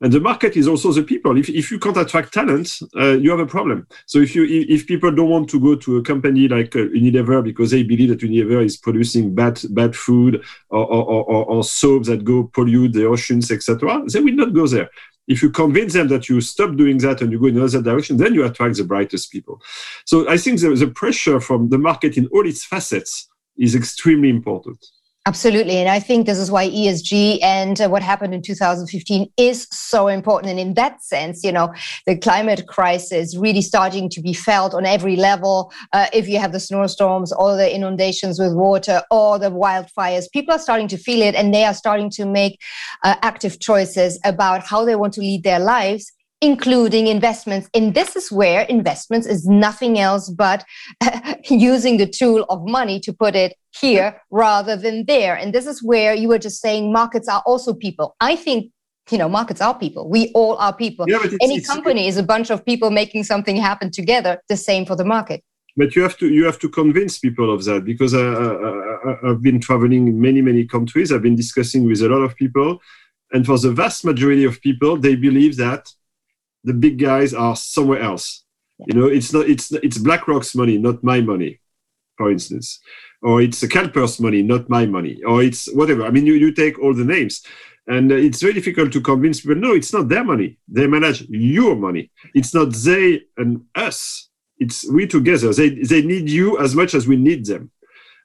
and 0.00 0.12
the 0.12 0.20
market 0.20 0.56
is 0.56 0.66
also 0.66 0.92
the 0.92 1.02
people. 1.02 1.38
If, 1.38 1.48
if 1.48 1.70
you 1.70 1.78
can't 1.78 1.96
attract 1.96 2.34
talent, 2.34 2.68
uh, 2.96 3.12
you 3.12 3.30
have 3.30 3.38
a 3.38 3.46
problem. 3.46 3.86
So 4.06 4.18
if 4.18 4.34
you 4.34 4.44
if 4.44 4.86
people 4.86 5.10
don't 5.12 5.30
want 5.30 5.48
to 5.50 5.60
go 5.60 5.76
to 5.76 5.98
a 5.98 6.02
company 6.02 6.48
like 6.48 6.74
uh, 6.74 6.80
Unilever 6.80 7.42
because 7.44 7.70
they 7.70 7.84
believe 7.84 8.08
that 8.08 8.20
Unilever 8.20 8.64
is 8.64 8.76
producing 8.76 9.34
bad 9.34 9.60
bad 9.70 9.94
food 9.94 10.44
or, 10.70 10.84
or, 10.84 11.24
or, 11.24 11.44
or 11.44 11.64
soaps 11.64 12.08
that 12.08 12.24
go 12.24 12.44
pollute 12.52 12.92
the 12.92 13.06
oceans, 13.06 13.50
etc., 13.50 14.02
they 14.12 14.20
will 14.20 14.34
not 14.34 14.52
go 14.52 14.66
there. 14.66 14.90
If 15.26 15.42
you 15.42 15.50
convince 15.50 15.94
them 15.94 16.08
that 16.08 16.28
you 16.28 16.40
stop 16.40 16.76
doing 16.76 16.98
that 16.98 17.22
and 17.22 17.32
you 17.32 17.40
go 17.40 17.46
in 17.46 17.56
another 17.56 17.80
direction, 17.80 18.18
then 18.18 18.34
you 18.34 18.44
attract 18.44 18.76
the 18.76 18.84
brightest 18.84 19.30
people. 19.32 19.62
So 20.04 20.28
I 20.28 20.36
think 20.36 20.60
the, 20.60 20.74
the 20.74 20.88
pressure 20.88 21.40
from 21.40 21.70
the 21.70 21.78
market 21.78 22.18
in 22.18 22.26
all 22.26 22.46
its 22.46 22.64
facets 22.64 23.28
is 23.56 23.74
extremely 23.74 24.28
important. 24.28 24.84
Absolutely. 25.26 25.78
And 25.78 25.88
I 25.88 26.00
think 26.00 26.26
this 26.26 26.36
is 26.36 26.50
why 26.50 26.68
ESG 26.68 27.38
and 27.42 27.80
uh, 27.80 27.88
what 27.88 28.02
happened 28.02 28.34
in 28.34 28.42
2015 28.42 29.32
is 29.38 29.66
so 29.70 30.08
important. 30.08 30.50
And 30.50 30.60
in 30.60 30.74
that 30.74 31.02
sense, 31.02 31.42
you 31.42 31.50
know, 31.50 31.72
the 32.04 32.18
climate 32.18 32.66
crisis 32.66 33.34
really 33.34 33.62
starting 33.62 34.10
to 34.10 34.20
be 34.20 34.34
felt 34.34 34.74
on 34.74 34.84
every 34.84 35.16
level. 35.16 35.72
Uh, 35.94 36.08
if 36.12 36.28
you 36.28 36.38
have 36.38 36.52
the 36.52 36.60
snowstorms 36.60 37.32
or 37.32 37.56
the 37.56 37.74
inundations 37.74 38.38
with 38.38 38.52
water 38.52 39.00
or 39.10 39.38
the 39.38 39.50
wildfires, 39.50 40.30
people 40.30 40.54
are 40.54 40.58
starting 40.58 40.88
to 40.88 40.98
feel 40.98 41.22
it 41.22 41.34
and 41.34 41.54
they 41.54 41.64
are 41.64 41.74
starting 41.74 42.10
to 42.10 42.26
make 42.26 42.60
uh, 43.02 43.14
active 43.22 43.58
choices 43.60 44.20
about 44.26 44.66
how 44.66 44.84
they 44.84 44.94
want 44.94 45.14
to 45.14 45.20
lead 45.20 45.42
their 45.42 45.58
lives 45.58 46.12
including 46.40 47.06
investments. 47.06 47.68
And 47.74 47.94
this 47.94 48.16
is 48.16 48.30
where 48.30 48.62
investments 48.62 49.26
is 49.26 49.46
nothing 49.46 49.98
else 49.98 50.28
but 50.28 50.64
using 51.50 51.96
the 51.96 52.06
tool 52.06 52.44
of 52.48 52.66
money 52.66 53.00
to 53.00 53.12
put 53.12 53.34
it 53.34 53.54
here 53.80 54.20
rather 54.30 54.76
than 54.76 55.04
there. 55.06 55.36
And 55.36 55.52
this 55.52 55.66
is 55.66 55.82
where 55.82 56.14
you 56.14 56.28
were 56.28 56.38
just 56.38 56.60
saying 56.60 56.92
markets 56.92 57.28
are 57.28 57.42
also 57.46 57.72
people. 57.72 58.16
I 58.20 58.36
think 58.36 58.70
you 59.10 59.18
know 59.18 59.28
markets 59.28 59.60
are 59.60 59.78
people 59.78 60.08
we 60.08 60.32
all 60.34 60.56
are 60.56 60.74
people 60.74 61.04
yeah, 61.06 61.18
it's, 61.22 61.36
any 61.42 61.56
it's, 61.56 61.68
company 61.68 62.08
it's, 62.08 62.16
is 62.16 62.22
a 62.22 62.22
bunch 62.22 62.48
of 62.48 62.64
people 62.64 62.90
making 62.90 63.22
something 63.22 63.54
happen 63.54 63.90
together 63.90 64.40
the 64.48 64.56
same 64.56 64.86
for 64.86 64.96
the 64.96 65.04
market 65.04 65.44
but 65.76 65.96
you 65.96 66.02
have 66.02 66.16
to 66.18 66.28
you 66.28 66.44
have 66.44 66.58
to 66.60 66.68
convince 66.68 67.18
people 67.18 67.52
of 67.52 67.64
that 67.64 67.84
because 67.84 68.14
I, 68.14 68.20
I, 68.20 69.30
I've 69.30 69.42
been 69.42 69.60
traveling 69.60 70.08
in 70.08 70.20
many 70.20 70.40
many 70.40 70.64
countries. 70.64 71.12
I've 71.12 71.22
been 71.22 71.36
discussing 71.36 71.84
with 71.84 72.00
a 72.02 72.08
lot 72.08 72.22
of 72.22 72.36
people, 72.36 72.80
and 73.32 73.44
for 73.44 73.58
the 73.58 73.72
vast 73.72 74.04
majority 74.04 74.44
of 74.44 74.60
people, 74.60 74.96
they 74.96 75.16
believe 75.16 75.56
that 75.56 75.92
the 76.64 76.74
big 76.74 76.98
guys 76.98 77.34
are 77.34 77.54
somewhere 77.54 78.00
else. 78.00 78.44
You 78.86 78.94
know, 78.98 79.06
it's 79.06 79.32
not 79.32 79.48
it's 79.48 79.70
it's 79.72 79.98
BlackRock's 79.98 80.54
money, 80.54 80.78
not 80.78 81.04
my 81.04 81.20
money, 81.20 81.60
for 82.16 82.30
instance, 82.30 82.80
or 83.22 83.40
it's 83.40 83.62
a 83.62 83.68
CalPERS 83.68 84.20
money, 84.20 84.42
not 84.42 84.68
my 84.68 84.84
money, 84.86 85.22
or 85.24 85.42
it's 85.42 85.72
whatever. 85.72 86.04
I 86.04 86.10
mean, 86.10 86.26
you 86.26 86.34
you 86.34 86.52
take 86.52 86.78
all 86.80 86.92
the 86.92 87.04
names, 87.04 87.42
and 87.86 88.10
uh, 88.10 88.16
it's 88.16 88.40
very 88.42 88.52
difficult 88.52 88.92
to 88.92 89.00
convince 89.00 89.40
people. 89.40 89.56
No, 89.56 89.74
it's 89.74 89.92
not 89.92 90.08
their 90.08 90.24
money. 90.24 90.58
They 90.66 90.86
manage 90.86 91.22
your 91.28 91.76
money. 91.76 92.10
It's 92.34 92.52
not 92.52 92.72
they 92.72 93.22
and 93.36 93.62
us. 93.74 94.28
It's 94.58 94.90
we 94.90 95.06
together. 95.06 95.52
They 95.52 95.70
they 95.70 96.02
need 96.02 96.28
you 96.28 96.58
as 96.58 96.74
much 96.74 96.94
as 96.94 97.06
we 97.06 97.16
need 97.16 97.46
them. 97.46 97.70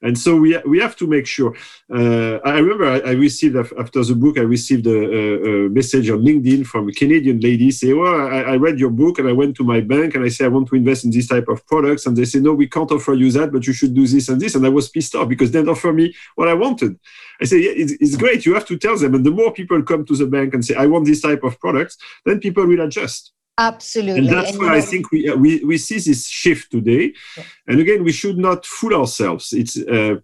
And 0.02 0.18
so 0.18 0.38
we, 0.38 0.58
we 0.60 0.80
have 0.80 0.96
to 0.98 1.08
make 1.08 1.28
sure. 1.28 1.54
Uh, 1.94 2.38
I 2.46 2.60
remember 2.60 2.86
I, 2.86 3.00
I, 3.00 3.12
received, 3.12 3.58
after 3.58 4.04
the 4.04 4.16
book, 4.16 4.38
I 4.38 4.44
received 4.44 4.88
a, 4.88 4.92
a, 4.92 5.66
a, 5.66 5.70
message 5.70 6.10
on 6.10 6.20
LinkedIn 6.20 6.66
from 6.66 6.88
a 6.88 6.94
Canadian 6.94 7.40
lady 7.42 7.70
say, 7.72 7.94
well, 7.94 8.28
I, 8.28 8.42
I, 8.54 8.56
read 8.56 8.80
your 8.80 8.92
book 8.92 9.20
and 9.20 9.28
I 9.28 9.34
went 9.34 9.58
to 9.58 9.64
my 9.64 9.82
bank 9.82 10.16
and 10.16 10.24
I 10.24 10.30
say, 10.30 10.46
I 10.46 10.50
want 10.50 10.70
to 10.70 10.76
invest 10.76 11.04
in 11.04 11.12
this 11.12 11.28
type 11.28 11.50
of 11.50 11.66
products. 11.68 12.06
And 12.06 12.16
they 12.16 12.26
say, 12.26 12.40
no, 12.40 12.54
we 12.54 12.68
can't 12.68 12.92
offer 12.92 13.14
you 13.14 13.30
that, 13.34 13.52
but 13.52 13.68
you 13.68 13.74
should 13.74 13.94
do 13.94 14.08
this 14.08 14.30
and 14.30 14.40
this. 14.40 14.56
And 14.56 14.66
I 14.66 14.70
was 14.70 14.90
pissed 14.90 15.16
off 15.16 15.28
because 15.28 15.52
they 15.52 15.60
didn't 15.60 15.72
offer 15.72 15.92
me 15.92 16.16
what 16.36 16.48
I 16.48 16.54
wanted. 16.54 16.98
I 17.42 17.46
say, 17.46 17.58
yeah, 17.58 17.72
it's, 17.76 17.94
it's 17.94 18.16
great. 18.16 18.46
You 18.46 18.54
have 18.54 18.68
to 18.68 18.78
tell 18.78 18.98
them. 18.98 19.16
And 19.16 19.26
the 19.26 19.32
more 19.32 19.52
people 19.52 19.82
come 19.84 20.06
to 20.06 20.16
the 20.16 20.28
bank 20.28 20.54
and 20.54 20.64
say, 20.64 20.76
I 20.76 20.86
want 20.86 21.06
this 21.06 21.22
type 21.22 21.44
of 21.44 21.60
products, 21.60 21.98
then 22.26 22.40
people 22.40 22.66
will 22.66 22.82
adjust. 22.82 23.34
Absolutely. 23.60 24.20
And 24.20 24.30
that's 24.30 24.52
and 24.52 24.60
why 24.60 24.78
I 24.78 24.82
think 24.82 25.12
we, 25.12 25.30
uh, 25.30 25.36
we, 25.36 25.64
we 25.66 25.78
see 25.78 26.00
this 26.00 26.28
shift 26.28 26.72
today. 26.72 27.14
Yeah. 27.38 27.44
And 27.68 27.80
again, 27.82 28.06
we 28.06 28.14
should 28.14 28.38
not 28.38 28.66
fool 28.66 28.96
ourselves. 28.96 29.52
It's, 29.52 29.78
uh, 29.78 30.16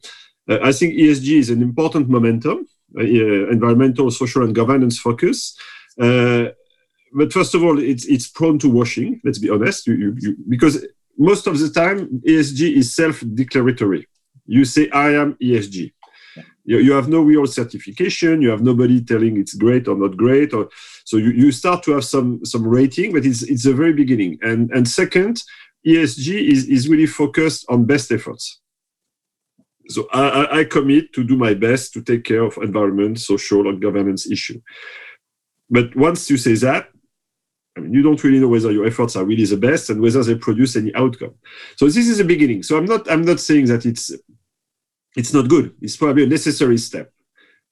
uh 0.49 0.59
I 0.63 0.71
think 0.71 0.93
ESG 0.93 1.27
is 1.43 1.49
an 1.49 1.61
important 1.61 2.07
momentum, 2.07 2.65
uh, 2.97 3.01
environmental, 3.57 4.09
social, 4.09 4.41
and 4.43 4.55
governance 4.55 4.97
focus. 4.97 5.57
Uh, 5.99 6.45
but 7.13 7.33
first 7.33 7.53
of 7.55 7.61
all, 7.63 7.77
it's, 7.77 8.05
it's 8.05 8.27
prone 8.27 8.57
to 8.59 8.69
washing, 8.69 9.19
let's 9.25 9.39
be 9.39 9.49
honest, 9.49 9.87
you, 9.87 9.95
you, 9.95 10.15
you, 10.19 10.35
because 10.47 10.85
most 11.17 11.47
of 11.47 11.59
the 11.59 11.69
time, 11.69 12.21
ESG 12.27 12.75
is 12.75 12.95
self 12.95 13.23
declaratory. 13.33 14.07
You 14.45 14.63
say, 14.63 14.89
I 14.91 15.09
am 15.11 15.33
ESG 15.41 15.91
you, 16.65 16.79
you 16.79 16.91
have 16.93 17.07
no 17.07 17.21
real 17.21 17.47
certification. 17.47 18.41
You 18.41 18.49
have 18.49 18.61
nobody 18.61 19.01
telling 19.03 19.37
it's 19.37 19.53
great 19.53 19.87
or 19.87 19.95
not 19.95 20.17
great. 20.17 20.53
Or 20.53 20.69
so 21.05 21.17
you, 21.17 21.31
you 21.31 21.51
start 21.51 21.83
to 21.83 21.91
have 21.91 22.03
some 22.03 22.43
some 22.43 22.67
rating 22.67 23.13
but 23.13 23.25
it's 23.25 23.43
it's 23.43 23.63
the 23.63 23.73
very 23.73 23.93
beginning. 23.93 24.37
And 24.41 24.69
and 24.71 24.87
second 24.87 25.43
esg 25.87 26.27
is, 26.27 26.67
is 26.67 26.89
really 26.89 27.05
focused 27.05 27.65
on 27.69 27.85
best 27.85 28.11
efforts. 28.11 28.59
So 29.87 30.07
I, 30.11 30.59
I 30.59 30.63
commit 30.63 31.13
to 31.13 31.23
do 31.23 31.37
my 31.37 31.53
best 31.53 31.93
to 31.93 32.01
take 32.01 32.23
care 32.23 32.41
of 32.41 32.57
environment 32.57 33.19
social 33.19 33.69
and 33.69 33.79
governance 33.79 34.29
issue. 34.29 34.59
But 35.69 35.95
once 35.95 36.29
you 36.29 36.37
say 36.37 36.55
that 36.55 36.89
I 37.77 37.81
mean, 37.81 37.93
you 37.93 38.01
don't 38.01 38.23
really 38.23 38.39
know 38.39 38.47
whether 38.47 38.71
your 38.71 38.87
efforts 38.87 39.15
are 39.15 39.25
really 39.25 39.45
the 39.45 39.57
best 39.57 39.89
and 39.89 40.01
whether 40.01 40.23
they 40.23 40.35
produce 40.35 40.75
any 40.75 40.95
outcome. 40.95 41.35
So 41.75 41.85
this 41.85 42.07
is 42.07 42.17
the 42.17 42.23
beginning. 42.23 42.63
So 42.63 42.77
I'm 42.77 42.85
not 42.85 43.09
I'm 43.11 43.23
not 43.23 43.39
saying 43.39 43.65
that 43.67 43.85
it's 43.85 44.11
it's 45.15 45.33
not 45.33 45.47
good. 45.47 45.73
It's 45.81 45.97
probably 45.97 46.23
a 46.23 46.27
necessary 46.27 46.77
step. 46.77 47.11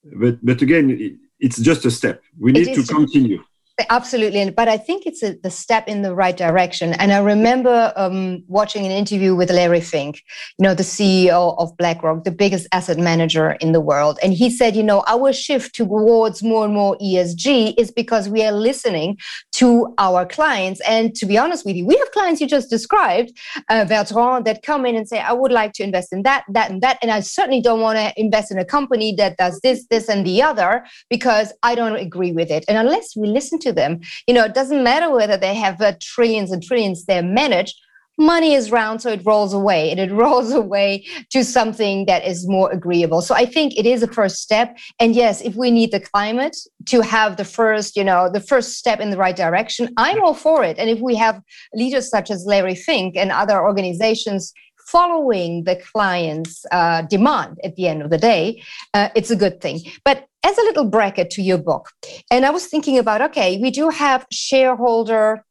But, 0.03 0.43
but 0.45 0.62
again, 0.62 0.89
it, 0.89 1.13
it's 1.39 1.60
just 1.60 1.86
a 1.86 1.91
step. 1.91 2.21
We 2.39 2.51
need 2.51 2.73
to 2.75 2.84
continue. 2.84 3.43
Absolutely, 3.89 4.51
but 4.51 4.67
I 4.67 4.77
think 4.77 5.07
it's 5.07 5.23
a, 5.23 5.33
the 5.41 5.49
step 5.49 5.88
in 5.88 6.03
the 6.03 6.13
right 6.13 6.38
direction. 6.38 6.93
And 6.93 7.12
I 7.12 7.17
remember 7.17 7.91
um, 7.95 8.43
watching 8.47 8.86
an 8.86 8.91
interview 8.91 9.33
with 9.33 9.49
Larry 9.49 9.81
Fink, 9.81 10.21
you 10.59 10.63
know, 10.63 10.75
the 10.75 10.83
CEO 10.83 11.55
of 11.57 11.75
BlackRock, 11.77 12.23
the 12.23 12.29
biggest 12.29 12.67
asset 12.71 12.99
manager 12.99 13.53
in 13.53 13.71
the 13.71 13.81
world, 13.81 14.19
and 14.21 14.31
he 14.31 14.51
said, 14.51 14.75
you 14.75 14.83
know, 14.83 15.03
our 15.07 15.33
shift 15.33 15.73
towards 15.73 16.43
more 16.43 16.65
and 16.65 16.73
more 16.75 16.95
ESG 16.99 17.73
is 17.79 17.89
because 17.89 18.29
we 18.29 18.43
are 18.43 18.51
listening 18.51 19.17
to 19.53 19.91
our 19.97 20.23
clients. 20.23 20.79
And 20.81 21.15
to 21.15 21.25
be 21.25 21.39
honest 21.39 21.65
with 21.65 21.75
you, 21.75 21.88
we 21.88 21.97
have 21.97 22.12
clients 22.12 22.41
you 22.41 22.47
just 22.47 22.69
described, 22.69 23.31
uh, 23.69 23.86
Bertrand, 23.86 24.45
that 24.45 24.62
come 24.62 24.86
in 24.86 24.95
and 24.95 25.07
say, 25.07 25.19
I 25.19 25.33
would 25.33 25.51
like 25.51 25.73
to 25.73 25.83
invest 25.83 26.13
in 26.13 26.21
that, 26.23 26.43
that, 26.49 26.69
and 26.69 26.83
that, 26.83 26.99
and 27.01 27.09
I 27.09 27.21
certainly 27.21 27.62
don't 27.62 27.81
want 27.81 27.97
to 27.97 28.13
invest 28.17 28.51
in 28.51 28.59
a 28.59 28.65
company 28.65 29.15
that 29.17 29.38
does 29.38 29.59
this, 29.62 29.88
this, 29.89 30.09
and 30.09 30.23
the 30.23 30.43
other 30.43 30.86
because 31.09 31.51
I 31.63 31.73
don't 31.73 31.95
agree 31.95 32.33
with 32.33 32.51
it. 32.51 32.65
And 32.67 32.77
unless 32.77 33.15
we 33.15 33.27
listen 33.27 33.57
to 33.63 33.72
them. 33.73 33.99
You 34.27 34.33
know, 34.33 34.45
it 34.45 34.53
doesn't 34.53 34.83
matter 34.83 35.09
whether 35.09 35.38
they 35.38 35.55
have 35.55 35.81
uh, 35.81 35.93
trillions 35.99 36.51
and 36.51 36.63
trillions 36.63 37.05
they're 37.05 37.23
managed. 37.23 37.75
Money 38.17 38.53
is 38.53 38.71
round, 38.71 39.01
so 39.01 39.09
it 39.12 39.25
rolls 39.25 39.53
away, 39.53 39.89
and 39.89 39.99
it 39.99 40.12
rolls 40.23 40.51
away 40.51 41.05
to 41.31 41.43
something 41.43 42.05
that 42.05 42.23
is 42.25 42.47
more 42.47 42.71
agreeable. 42.71 43.21
So 43.21 43.33
I 43.33 43.45
think 43.45 43.77
it 43.77 43.86
is 43.86 44.03
a 44.03 44.07
first 44.07 44.38
step. 44.38 44.77
And 44.99 45.15
yes, 45.15 45.41
if 45.41 45.55
we 45.55 45.71
need 45.71 45.91
the 45.91 45.99
climate 45.99 46.55
to 46.88 47.01
have 47.01 47.38
the 47.38 47.45
first, 47.45 47.95
you 47.95 48.03
know, 48.03 48.29
the 48.31 48.39
first 48.39 48.77
step 48.77 48.99
in 48.99 49.09
the 49.09 49.17
right 49.17 49.36
direction, 49.36 49.89
I'm 49.97 50.23
all 50.23 50.36
for 50.36 50.63
it. 50.63 50.77
And 50.77 50.89
if 50.89 50.99
we 50.99 51.15
have 51.15 51.41
leaders 51.73 52.09
such 52.09 52.29
as 52.29 52.45
Larry 52.45 52.75
Fink 52.75 53.15
and 53.17 53.31
other 53.31 53.59
organizations 53.59 54.53
following 54.88 55.63
the 55.63 55.77
client's 55.77 56.65
uh, 56.71 57.01
demand 57.03 57.57
at 57.63 57.75
the 57.75 57.88
end 57.88 58.01
of 58.01 58.09
the 58.09 58.17
day, 58.17 58.62
uh, 58.93 59.09
it's 59.15 59.31
a 59.31 59.36
good 59.36 59.59
thing. 59.59 59.79
But 60.05 60.27
as 60.43 60.58
a 60.58 60.62
little 60.62 60.86
bracket 60.86 61.29
to 61.32 61.41
your 61.41 61.58
book, 61.58 61.89
and 62.29 62.45
I 62.45 62.49
was 62.49 62.67
thinking 62.67 62.97
about 62.97 63.21
okay, 63.21 63.58
we 63.58 63.71
do 63.71 63.89
have 63.89 64.25
shareholder, 64.32 65.43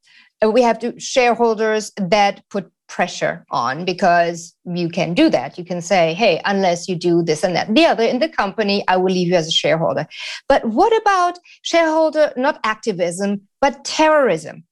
uh, 0.43 0.49
we 0.49 0.61
have 0.61 0.79
to, 0.79 0.99
shareholders 0.99 1.91
that 1.97 2.43
put 2.49 2.71
pressure 2.87 3.43
on 3.49 3.85
because 3.85 4.55
you 4.65 4.87
can 4.87 5.15
do 5.15 5.29
that. 5.29 5.57
You 5.57 5.65
can 5.65 5.81
say, 5.81 6.13
hey, 6.13 6.39
unless 6.45 6.87
you 6.87 6.95
do 6.95 7.23
this 7.23 7.43
and 7.43 7.55
that, 7.55 7.73
the 7.73 7.85
other 7.85 8.03
in 8.03 8.19
the 8.19 8.29
company, 8.29 8.83
I 8.87 8.97
will 8.97 9.11
leave 9.11 9.29
you 9.29 9.35
as 9.35 9.47
a 9.47 9.51
shareholder. 9.51 10.05
But 10.47 10.63
what 10.65 10.95
about 11.01 11.39
shareholder, 11.63 12.33
not 12.37 12.59
activism, 12.63 13.47
but 13.61 13.83
terrorism? 13.83 14.65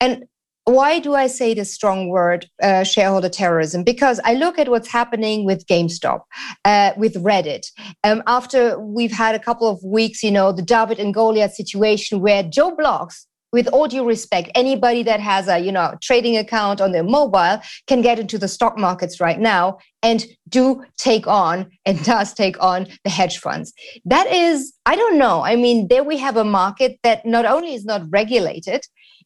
And 0.00 0.26
why 0.64 0.98
do 0.98 1.14
I 1.14 1.26
say 1.26 1.54
this 1.54 1.74
strong 1.74 2.08
word, 2.08 2.46
uh, 2.62 2.84
shareholder 2.84 3.28
terrorism? 3.28 3.82
Because 3.82 4.20
I 4.24 4.34
look 4.34 4.58
at 4.58 4.68
what's 4.68 4.88
happening 4.88 5.44
with 5.44 5.66
GameStop, 5.66 6.20
uh, 6.64 6.92
with 6.96 7.14
Reddit. 7.14 7.66
Um, 8.04 8.22
after 8.26 8.78
we've 8.78 9.12
had 9.12 9.34
a 9.34 9.38
couple 9.38 9.68
of 9.68 9.82
weeks, 9.82 10.22
you 10.22 10.30
know, 10.30 10.52
the 10.52 10.62
David 10.62 10.98
and 10.98 11.14
Goliath 11.14 11.54
situation 11.54 12.20
where 12.20 12.42
Joe 12.42 12.76
Bloggs, 12.76 13.26
with 13.52 13.66
all 13.68 13.88
due 13.88 14.06
respect, 14.06 14.48
anybody 14.54 15.02
that 15.02 15.18
has 15.18 15.48
a 15.48 15.58
you 15.58 15.72
know 15.72 15.96
trading 16.00 16.36
account 16.36 16.80
on 16.80 16.92
their 16.92 17.02
mobile 17.02 17.60
can 17.88 18.00
get 18.00 18.18
into 18.18 18.38
the 18.38 18.46
stock 18.46 18.78
markets 18.78 19.18
right 19.18 19.40
now 19.40 19.78
and 20.02 20.24
do 20.48 20.84
take 20.98 21.26
on 21.26 21.68
and 21.84 22.02
does 22.04 22.32
take 22.32 22.62
on 22.62 22.86
the 23.02 23.10
hedge 23.10 23.38
funds. 23.38 23.72
That 24.04 24.26
is, 24.32 24.72
I 24.86 24.94
don't 24.94 25.18
know. 25.18 25.42
I 25.42 25.56
mean, 25.56 25.88
there 25.88 26.04
we 26.04 26.16
have 26.18 26.36
a 26.36 26.44
market 26.44 26.98
that 27.02 27.26
not 27.26 27.44
only 27.44 27.74
is 27.74 27.84
not 27.84 28.02
regulated, 28.10 28.82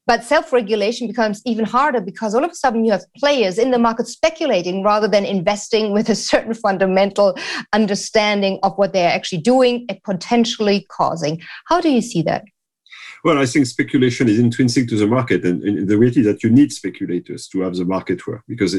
but 0.07 0.25
self 0.25 0.53
regulation 0.53 1.07
becomes 1.07 1.41
even 1.45 1.65
harder 1.65 2.01
because 2.01 2.35
all 2.35 2.45
of 2.45 2.51
a 2.51 2.55
sudden 2.55 2.85
you 2.85 2.93
have 2.93 3.05
players 3.17 3.59
in 3.59 3.71
the 3.71 3.79
market 3.79 4.07
speculating 4.07 4.83
rather 4.83 5.09
than 5.09 5.25
investing 5.25 5.93
with 5.93 6.09
a 6.09 6.15
certain 6.31 6.55
fundamental 6.55 7.37
understanding 7.73 8.59
of 8.63 8.77
what 8.77 8.93
they're 8.93 9.13
actually 9.13 9.41
doing 9.41 9.87
and 9.89 10.03
potentially 10.03 10.87
causing. 10.91 11.41
How 11.67 11.81
do 11.81 11.91
you 11.91 12.03
see 12.03 12.23
that? 12.23 12.45
Well, 13.25 13.39
I 13.39 13.47
think 13.47 13.65
speculation 13.65 14.29
is 14.29 14.39
intrinsic 14.39 14.87
to 14.89 14.97
the 14.97 15.07
market, 15.07 15.47
and, 15.47 15.63
and 15.63 15.89
the 15.89 15.97
reality 15.97 16.21
that 16.23 16.43
you 16.43 16.51
need 16.51 16.73
speculators 16.73 17.49
to 17.49 17.63
have 17.63 17.75
the 17.75 17.87
market 17.87 18.27
work. 18.27 18.43
Because 18.47 18.75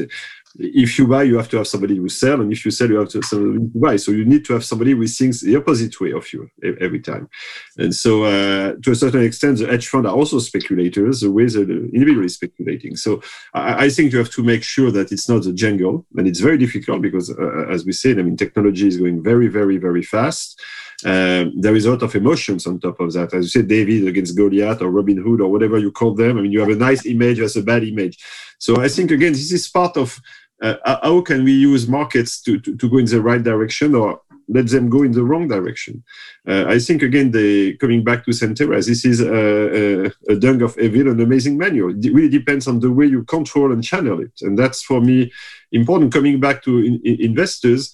if 0.58 0.98
you 0.98 1.06
buy, 1.06 1.24
you 1.24 1.36
have 1.36 1.48
to 1.50 1.58
have 1.58 1.66
somebody 1.66 1.96
who 1.96 2.08
sell, 2.08 2.40
and 2.40 2.52
if 2.52 2.64
you 2.64 2.70
sell, 2.70 2.88
you 2.88 2.98
have 2.98 3.08
to 3.10 3.18
have 3.18 3.24
somebody 3.24 3.58
who 3.58 3.70
buy. 3.74 3.96
So 3.96 4.12
you 4.12 4.24
need 4.24 4.44
to 4.46 4.54
have 4.54 4.64
somebody 4.64 4.92
who 4.92 5.06
thinks 5.06 5.40
the 5.40 5.56
opposite 5.56 6.00
way 6.00 6.12
of 6.12 6.32
you 6.32 6.50
every 6.80 7.00
time. 7.00 7.28
And 7.76 7.94
so, 7.94 8.24
uh, 8.24 8.74
to 8.82 8.90
a 8.90 8.94
certain 8.94 9.22
extent, 9.22 9.58
the 9.58 9.66
hedge 9.66 9.88
fund 9.88 10.06
are 10.06 10.14
also 10.14 10.38
speculators, 10.38 11.20
the 11.20 11.30
way 11.30 11.46
the 11.46 11.90
individual 11.92 12.24
is 12.24 12.34
speculating. 12.34 12.96
So 12.96 13.22
I, 13.54 13.84
I, 13.84 13.88
think 13.90 14.12
you 14.12 14.18
have 14.18 14.30
to 14.30 14.42
make 14.42 14.62
sure 14.62 14.90
that 14.90 15.12
it's 15.12 15.28
not 15.28 15.46
a 15.46 15.52
jungle, 15.52 16.06
and 16.16 16.26
it's 16.26 16.40
very 16.40 16.58
difficult 16.58 17.02
because, 17.02 17.30
uh, 17.30 17.66
as 17.68 17.84
we 17.84 17.92
said, 17.92 18.18
I 18.18 18.22
mean, 18.22 18.36
technology 18.36 18.88
is 18.88 18.96
going 18.96 19.22
very, 19.22 19.48
very, 19.48 19.76
very 19.76 20.02
fast. 20.02 20.60
Um, 21.04 21.52
there 21.60 21.76
is 21.76 21.84
a 21.84 21.90
lot 21.90 22.02
of 22.02 22.14
emotions 22.14 22.66
on 22.66 22.80
top 22.80 23.00
of 23.00 23.12
that. 23.12 23.34
As 23.34 23.44
you 23.44 23.50
said, 23.50 23.68
David 23.68 24.08
against 24.08 24.36
Goliath 24.36 24.80
or 24.80 24.90
Robin 24.90 25.18
Hood 25.18 25.42
or 25.42 25.50
whatever 25.50 25.78
you 25.78 25.92
call 25.92 26.14
them. 26.14 26.38
I 26.38 26.42
mean, 26.42 26.52
you 26.52 26.60
have 26.60 26.70
a 26.70 26.74
nice 26.74 27.04
image, 27.04 27.40
as 27.40 27.56
a 27.56 27.62
bad 27.62 27.84
image. 27.84 28.18
So 28.58 28.80
I 28.80 28.88
think 28.88 29.10
again, 29.10 29.32
this 29.32 29.52
is 29.52 29.68
part 29.68 29.96
of 29.98 30.18
uh, 30.18 30.20
how 30.62 31.20
can 31.20 31.44
we 31.44 31.52
use 31.52 31.86
markets 31.86 32.40
to, 32.42 32.58
to, 32.60 32.76
to, 32.76 32.88
go 32.88 32.98
in 32.98 33.04
the 33.04 33.20
right 33.20 33.42
direction 33.42 33.94
or 33.94 34.20
let 34.48 34.68
them 34.68 34.88
go 34.88 35.02
in 35.02 35.12
the 35.12 35.24
wrong 35.24 35.48
direction. 35.48 36.02
Uh, 36.48 36.64
I 36.68 36.78
think 36.78 37.02
again, 37.02 37.30
the 37.30 37.76
coming 37.78 38.04
back 38.04 38.24
to 38.24 38.30
Centera, 38.30 38.84
this 38.84 39.04
is 39.04 39.20
a, 39.20 40.06
a, 40.06 40.12
a 40.28 40.36
dung 40.36 40.62
of 40.62 40.78
evil, 40.78 41.10
an 41.10 41.20
amazing 41.20 41.58
manual. 41.58 41.90
It 41.90 42.12
really 42.12 42.28
depends 42.28 42.68
on 42.68 42.80
the 42.80 42.90
way 42.90 43.06
you 43.06 43.24
control 43.24 43.72
and 43.72 43.82
channel 43.82 44.20
it, 44.20 44.32
and 44.42 44.58
that's 44.58 44.82
for 44.82 45.00
me 45.00 45.32
important. 45.72 46.12
Coming 46.12 46.38
back 46.40 46.62
to 46.64 46.78
in, 46.78 47.00
in 47.04 47.20
investors, 47.20 47.92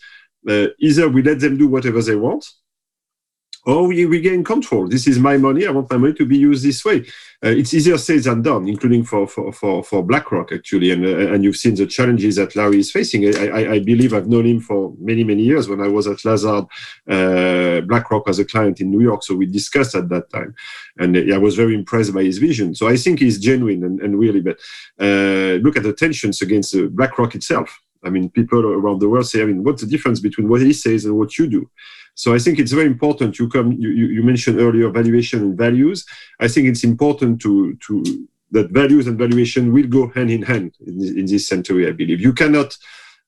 uh, 0.49 0.67
either 0.79 1.09
we 1.09 1.23
let 1.23 1.41
them 1.41 1.57
do 1.57 1.69
whatever 1.69 2.03
they 2.03 2.17
want, 2.17 2.45
or 3.65 3.87
we 3.87 4.05
regain 4.05 4.43
control. 4.43 4.89
This 4.89 5.07
is 5.07 5.19
my 5.19 5.37
money. 5.37 5.67
I 5.67 5.71
want 5.71 5.91
my 5.91 5.97
money 5.97 6.15
to 6.15 6.27
be 6.27 6.37
used 6.37 6.65
this 6.65 6.85
way. 6.85 7.07
Uh, 7.45 7.49
it's 7.49 7.75
easier 7.75 7.99
said 7.99 8.23
than 8.23 8.43
done, 8.43 8.69
including 8.69 9.05
for 9.05 9.27
for 9.27 9.53
for, 9.53 9.85
for 9.85 10.03
BlackRock 10.05 10.53
actually. 10.53 10.91
And 10.91 11.05
uh, 11.05 11.33
and 11.33 11.45
you've 11.45 11.57
seen 11.57 11.75
the 11.75 11.87
challenges 11.87 12.37
that 12.37 12.57
Larry 12.57 12.81
is 12.81 12.91
facing. 12.91 13.25
I, 13.27 13.49
I, 13.49 13.73
I, 13.75 13.79
believe 13.81 14.15
I've 14.15 14.29
known 14.29 14.47
him 14.47 14.61
for 14.61 14.95
many 14.99 15.23
many 15.23 15.43
years. 15.43 15.69
When 15.69 15.81
I 15.81 15.89
was 15.89 16.07
at 16.07 16.25
Lazard, 16.25 16.65
uh, 17.09 17.81
BlackRock 17.83 18.29
as 18.29 18.39
a 18.39 18.45
client 18.45 18.81
in 18.81 18.91
New 18.91 19.01
York, 19.01 19.23
so 19.23 19.35
we 19.35 19.47
discussed 19.47 19.95
at 19.95 20.09
that 20.09 20.31
time, 20.31 20.55
and 20.99 21.17
uh, 21.17 21.35
I 21.35 21.39
was 21.39 21.55
very 21.55 21.75
impressed 21.75 22.13
by 22.15 22.23
his 22.23 22.39
vision. 22.39 22.75
So 22.75 22.89
I 22.89 22.97
think 22.97 23.21
he's 23.21 23.39
genuine 23.39 23.85
and, 23.85 24.01
and 24.01 24.19
really. 24.19 24.41
But 24.41 24.59
uh, 25.01 25.59
look 25.63 25.77
at 25.77 25.85
the 25.85 25.95
tensions 25.97 26.43
against 26.43 26.75
uh, 26.75 26.89
BlackRock 26.91 27.35
itself. 27.35 27.81
I 28.05 28.11
mean, 28.11 28.31
people 28.31 28.67
around 28.67 29.01
the 29.01 29.09
world 29.09 29.27
say, 29.27 29.43
I 29.43 29.45
mean, 29.45 29.63
what's 29.63 29.83
the 29.83 29.89
difference 29.89 30.19
between 30.21 30.49
what 30.49 30.61
he 30.61 30.73
says 30.73 31.05
and 31.05 31.17
what 31.17 31.39
you 31.39 31.47
do? 31.47 31.71
So 32.15 32.35
I 32.35 32.39
think 32.39 32.59
it's 32.59 32.73
very 32.73 32.87
important. 32.87 33.39
You 33.39 33.49
come, 33.49 33.73
you, 33.73 33.89
you 33.89 34.23
mentioned 34.23 34.61
earlier 34.61 34.91
valuation 34.91 35.41
and 35.41 35.57
values. 35.57 36.05
I 36.41 36.49
think 36.49 36.69
it's 36.69 36.85
important 36.85 37.41
to 37.43 37.75
to 37.87 38.29
that 38.51 38.71
values 38.71 39.07
and 39.07 39.19
valuation 39.19 39.73
will 39.73 39.87
go 39.87 40.09
hand 40.09 40.31
in 40.31 40.43
hand 40.43 40.75
in, 40.87 41.01
in 41.21 41.27
this 41.27 41.49
century. 41.49 41.89
I 41.89 41.93
believe 41.93 42.21
you 42.21 42.35
cannot. 42.35 42.77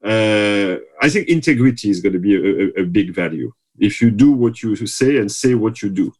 Uh, 0.04 0.76
I 1.00 1.08
think 1.08 1.28
integrity 1.28 1.88
is 1.88 2.00
going 2.00 2.12
to 2.12 2.18
be 2.18 2.34
a, 2.36 2.40
a, 2.40 2.82
a, 2.82 2.84
big 2.84 3.14
value 3.14 3.50
if 3.78 4.02
you 4.02 4.10
do 4.10 4.32
what 4.32 4.62
you 4.62 4.76
say 4.86 5.16
and 5.16 5.32
say 5.32 5.54
what 5.54 5.80
you 5.80 5.88
do. 5.88 6.12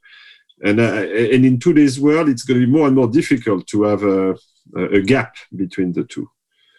And 0.64 0.81
uh, 0.81 1.05
and 1.35 1.44
in 1.44 1.61
today's 1.61 2.00
world, 2.00 2.31
it's 2.31 2.44
going 2.44 2.61
to 2.61 2.66
be 2.66 2.72
more 2.72 2.87
and 2.87 2.96
more 2.96 3.09
difficult 3.09 3.66
to 3.66 3.83
have 3.83 4.03
a, 4.03 4.37
a 4.74 5.03
gap 5.03 5.37
between 5.55 5.92
the 5.92 6.05
two. 6.05 6.31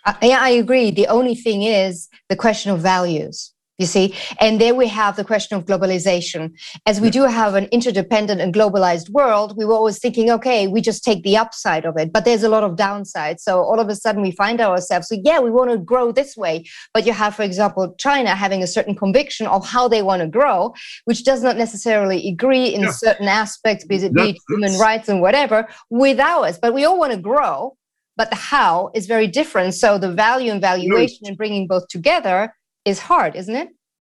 Uh, 0.04 0.16
yeah, 0.22 0.40
I 0.42 0.50
agree. 0.50 0.90
The 0.90 1.08
only 1.08 1.36
thing 1.36 1.62
is 1.62 2.10
the 2.30 2.36
question 2.36 2.72
of 2.72 2.80
values 2.80 3.55
you 3.78 3.86
see? 3.86 4.16
And 4.40 4.60
there 4.60 4.74
we 4.74 4.88
have 4.88 5.16
the 5.16 5.24
question 5.24 5.58
of 5.58 5.66
globalization. 5.66 6.54
As 6.86 7.02
we 7.02 7.10
do 7.10 7.24
have 7.24 7.56
an 7.56 7.66
interdependent 7.66 8.40
and 8.40 8.54
globalized 8.54 9.10
world 9.10 9.58
we 9.58 9.66
were 9.66 9.74
always 9.74 10.00
thinking 10.00 10.30
okay 10.32 10.68
we 10.68 10.82
just 10.82 11.04
take 11.04 11.24
the 11.24 11.38
upside 11.38 11.86
of 11.86 11.98
it. 11.98 12.14
But 12.14 12.26
there's 12.26 12.44
a 12.44 12.50
lot 12.50 12.64
of 12.64 12.78
downside 12.78 13.40
so 13.40 13.60
all 13.60 13.80
of 13.80 13.90
a 13.90 13.96
sudden 13.96 14.22
we 14.22 14.32
find 14.32 14.62
ourselves 14.62 15.08
so 15.08 15.18
yeah 15.24 15.40
we 15.40 15.52
want 15.52 15.72
to 15.72 15.78
grow 15.78 16.12
this 16.12 16.38
way. 16.38 16.66
But 16.94 17.06
you 17.06 17.14
have 17.14 17.36
for 17.36 17.44
example 17.44 17.96
china 17.98 18.36
having 18.36 18.64
a 18.64 18.68
certain 18.68 18.96
conviction 18.96 19.48
of 19.48 19.66
how 19.66 19.88
they 19.88 20.02
want 20.02 20.22
to 20.22 20.28
grow 20.28 20.74
which 21.06 21.24
does 21.24 21.44
not 21.44 21.58
necessarily 21.58 22.30
agree 22.30 22.68
in 22.68 22.82
yeah. 22.82 22.92
certain 22.92 23.28
aspects 23.28 23.86
be 23.86 23.96
it, 23.96 24.14
be 24.14 24.30
it 24.30 24.38
human 24.50 24.78
rights 24.80 25.10
and 25.10 25.22
whatever 25.22 25.68
with 25.90 26.20
ours. 26.20 26.58
But 26.62 26.74
we 26.74 26.86
all 26.86 26.98
want 26.98 27.12
to 27.12 27.20
grow 27.20 27.78
but 28.18 28.30
the 28.30 28.36
how 28.38 28.92
is 28.94 29.08
very 29.08 29.28
different. 29.28 29.74
So 29.74 29.98
the 29.98 30.12
value 30.12 30.52
and 30.52 30.62
valuation 30.62 31.28
and 31.28 31.36
bringing 31.36 31.68
both 31.68 31.88
together 31.90 32.56
is 32.86 33.00
hard, 33.00 33.36
isn't 33.36 33.56
it? 33.56 33.70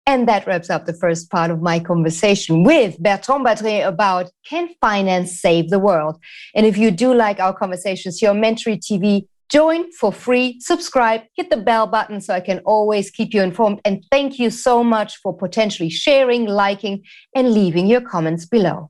And 0.05 0.27
that 0.27 0.47
wraps 0.47 0.69
up 0.69 0.85
the 0.85 0.93
first 0.93 1.29
part 1.29 1.51
of 1.51 1.61
my 1.61 1.79
conversation 1.79 2.63
with 2.63 2.97
Bertrand 2.97 3.45
Badré 3.45 3.85
about 3.85 4.31
Can 4.43 4.69
Finance 4.81 5.39
Save 5.39 5.69
the 5.69 5.77
World? 5.77 6.17
And 6.55 6.65
if 6.65 6.77
you 6.77 6.89
do 6.89 7.13
like 7.13 7.39
our 7.39 7.53
conversations 7.53 8.17
here 8.17 8.31
on 8.31 8.41
Mentorit 8.41 8.79
TV, 8.79 9.27
join 9.49 9.91
for 9.91 10.11
free, 10.11 10.59
subscribe, 10.61 11.21
hit 11.35 11.49
the 11.49 11.57
bell 11.57 11.85
button 11.85 12.21
so 12.21 12.33
I 12.33 12.39
can 12.39 12.59
always 12.59 13.11
keep 13.11 13.33
you 13.33 13.43
informed. 13.43 13.81
And 13.85 14.03
thank 14.09 14.39
you 14.39 14.49
so 14.49 14.83
much 14.83 15.17
for 15.17 15.35
potentially 15.35 15.89
sharing, 15.89 16.45
liking, 16.45 17.03
and 17.35 17.53
leaving 17.53 17.85
your 17.85 18.01
comments 18.01 18.45
below. 18.45 18.89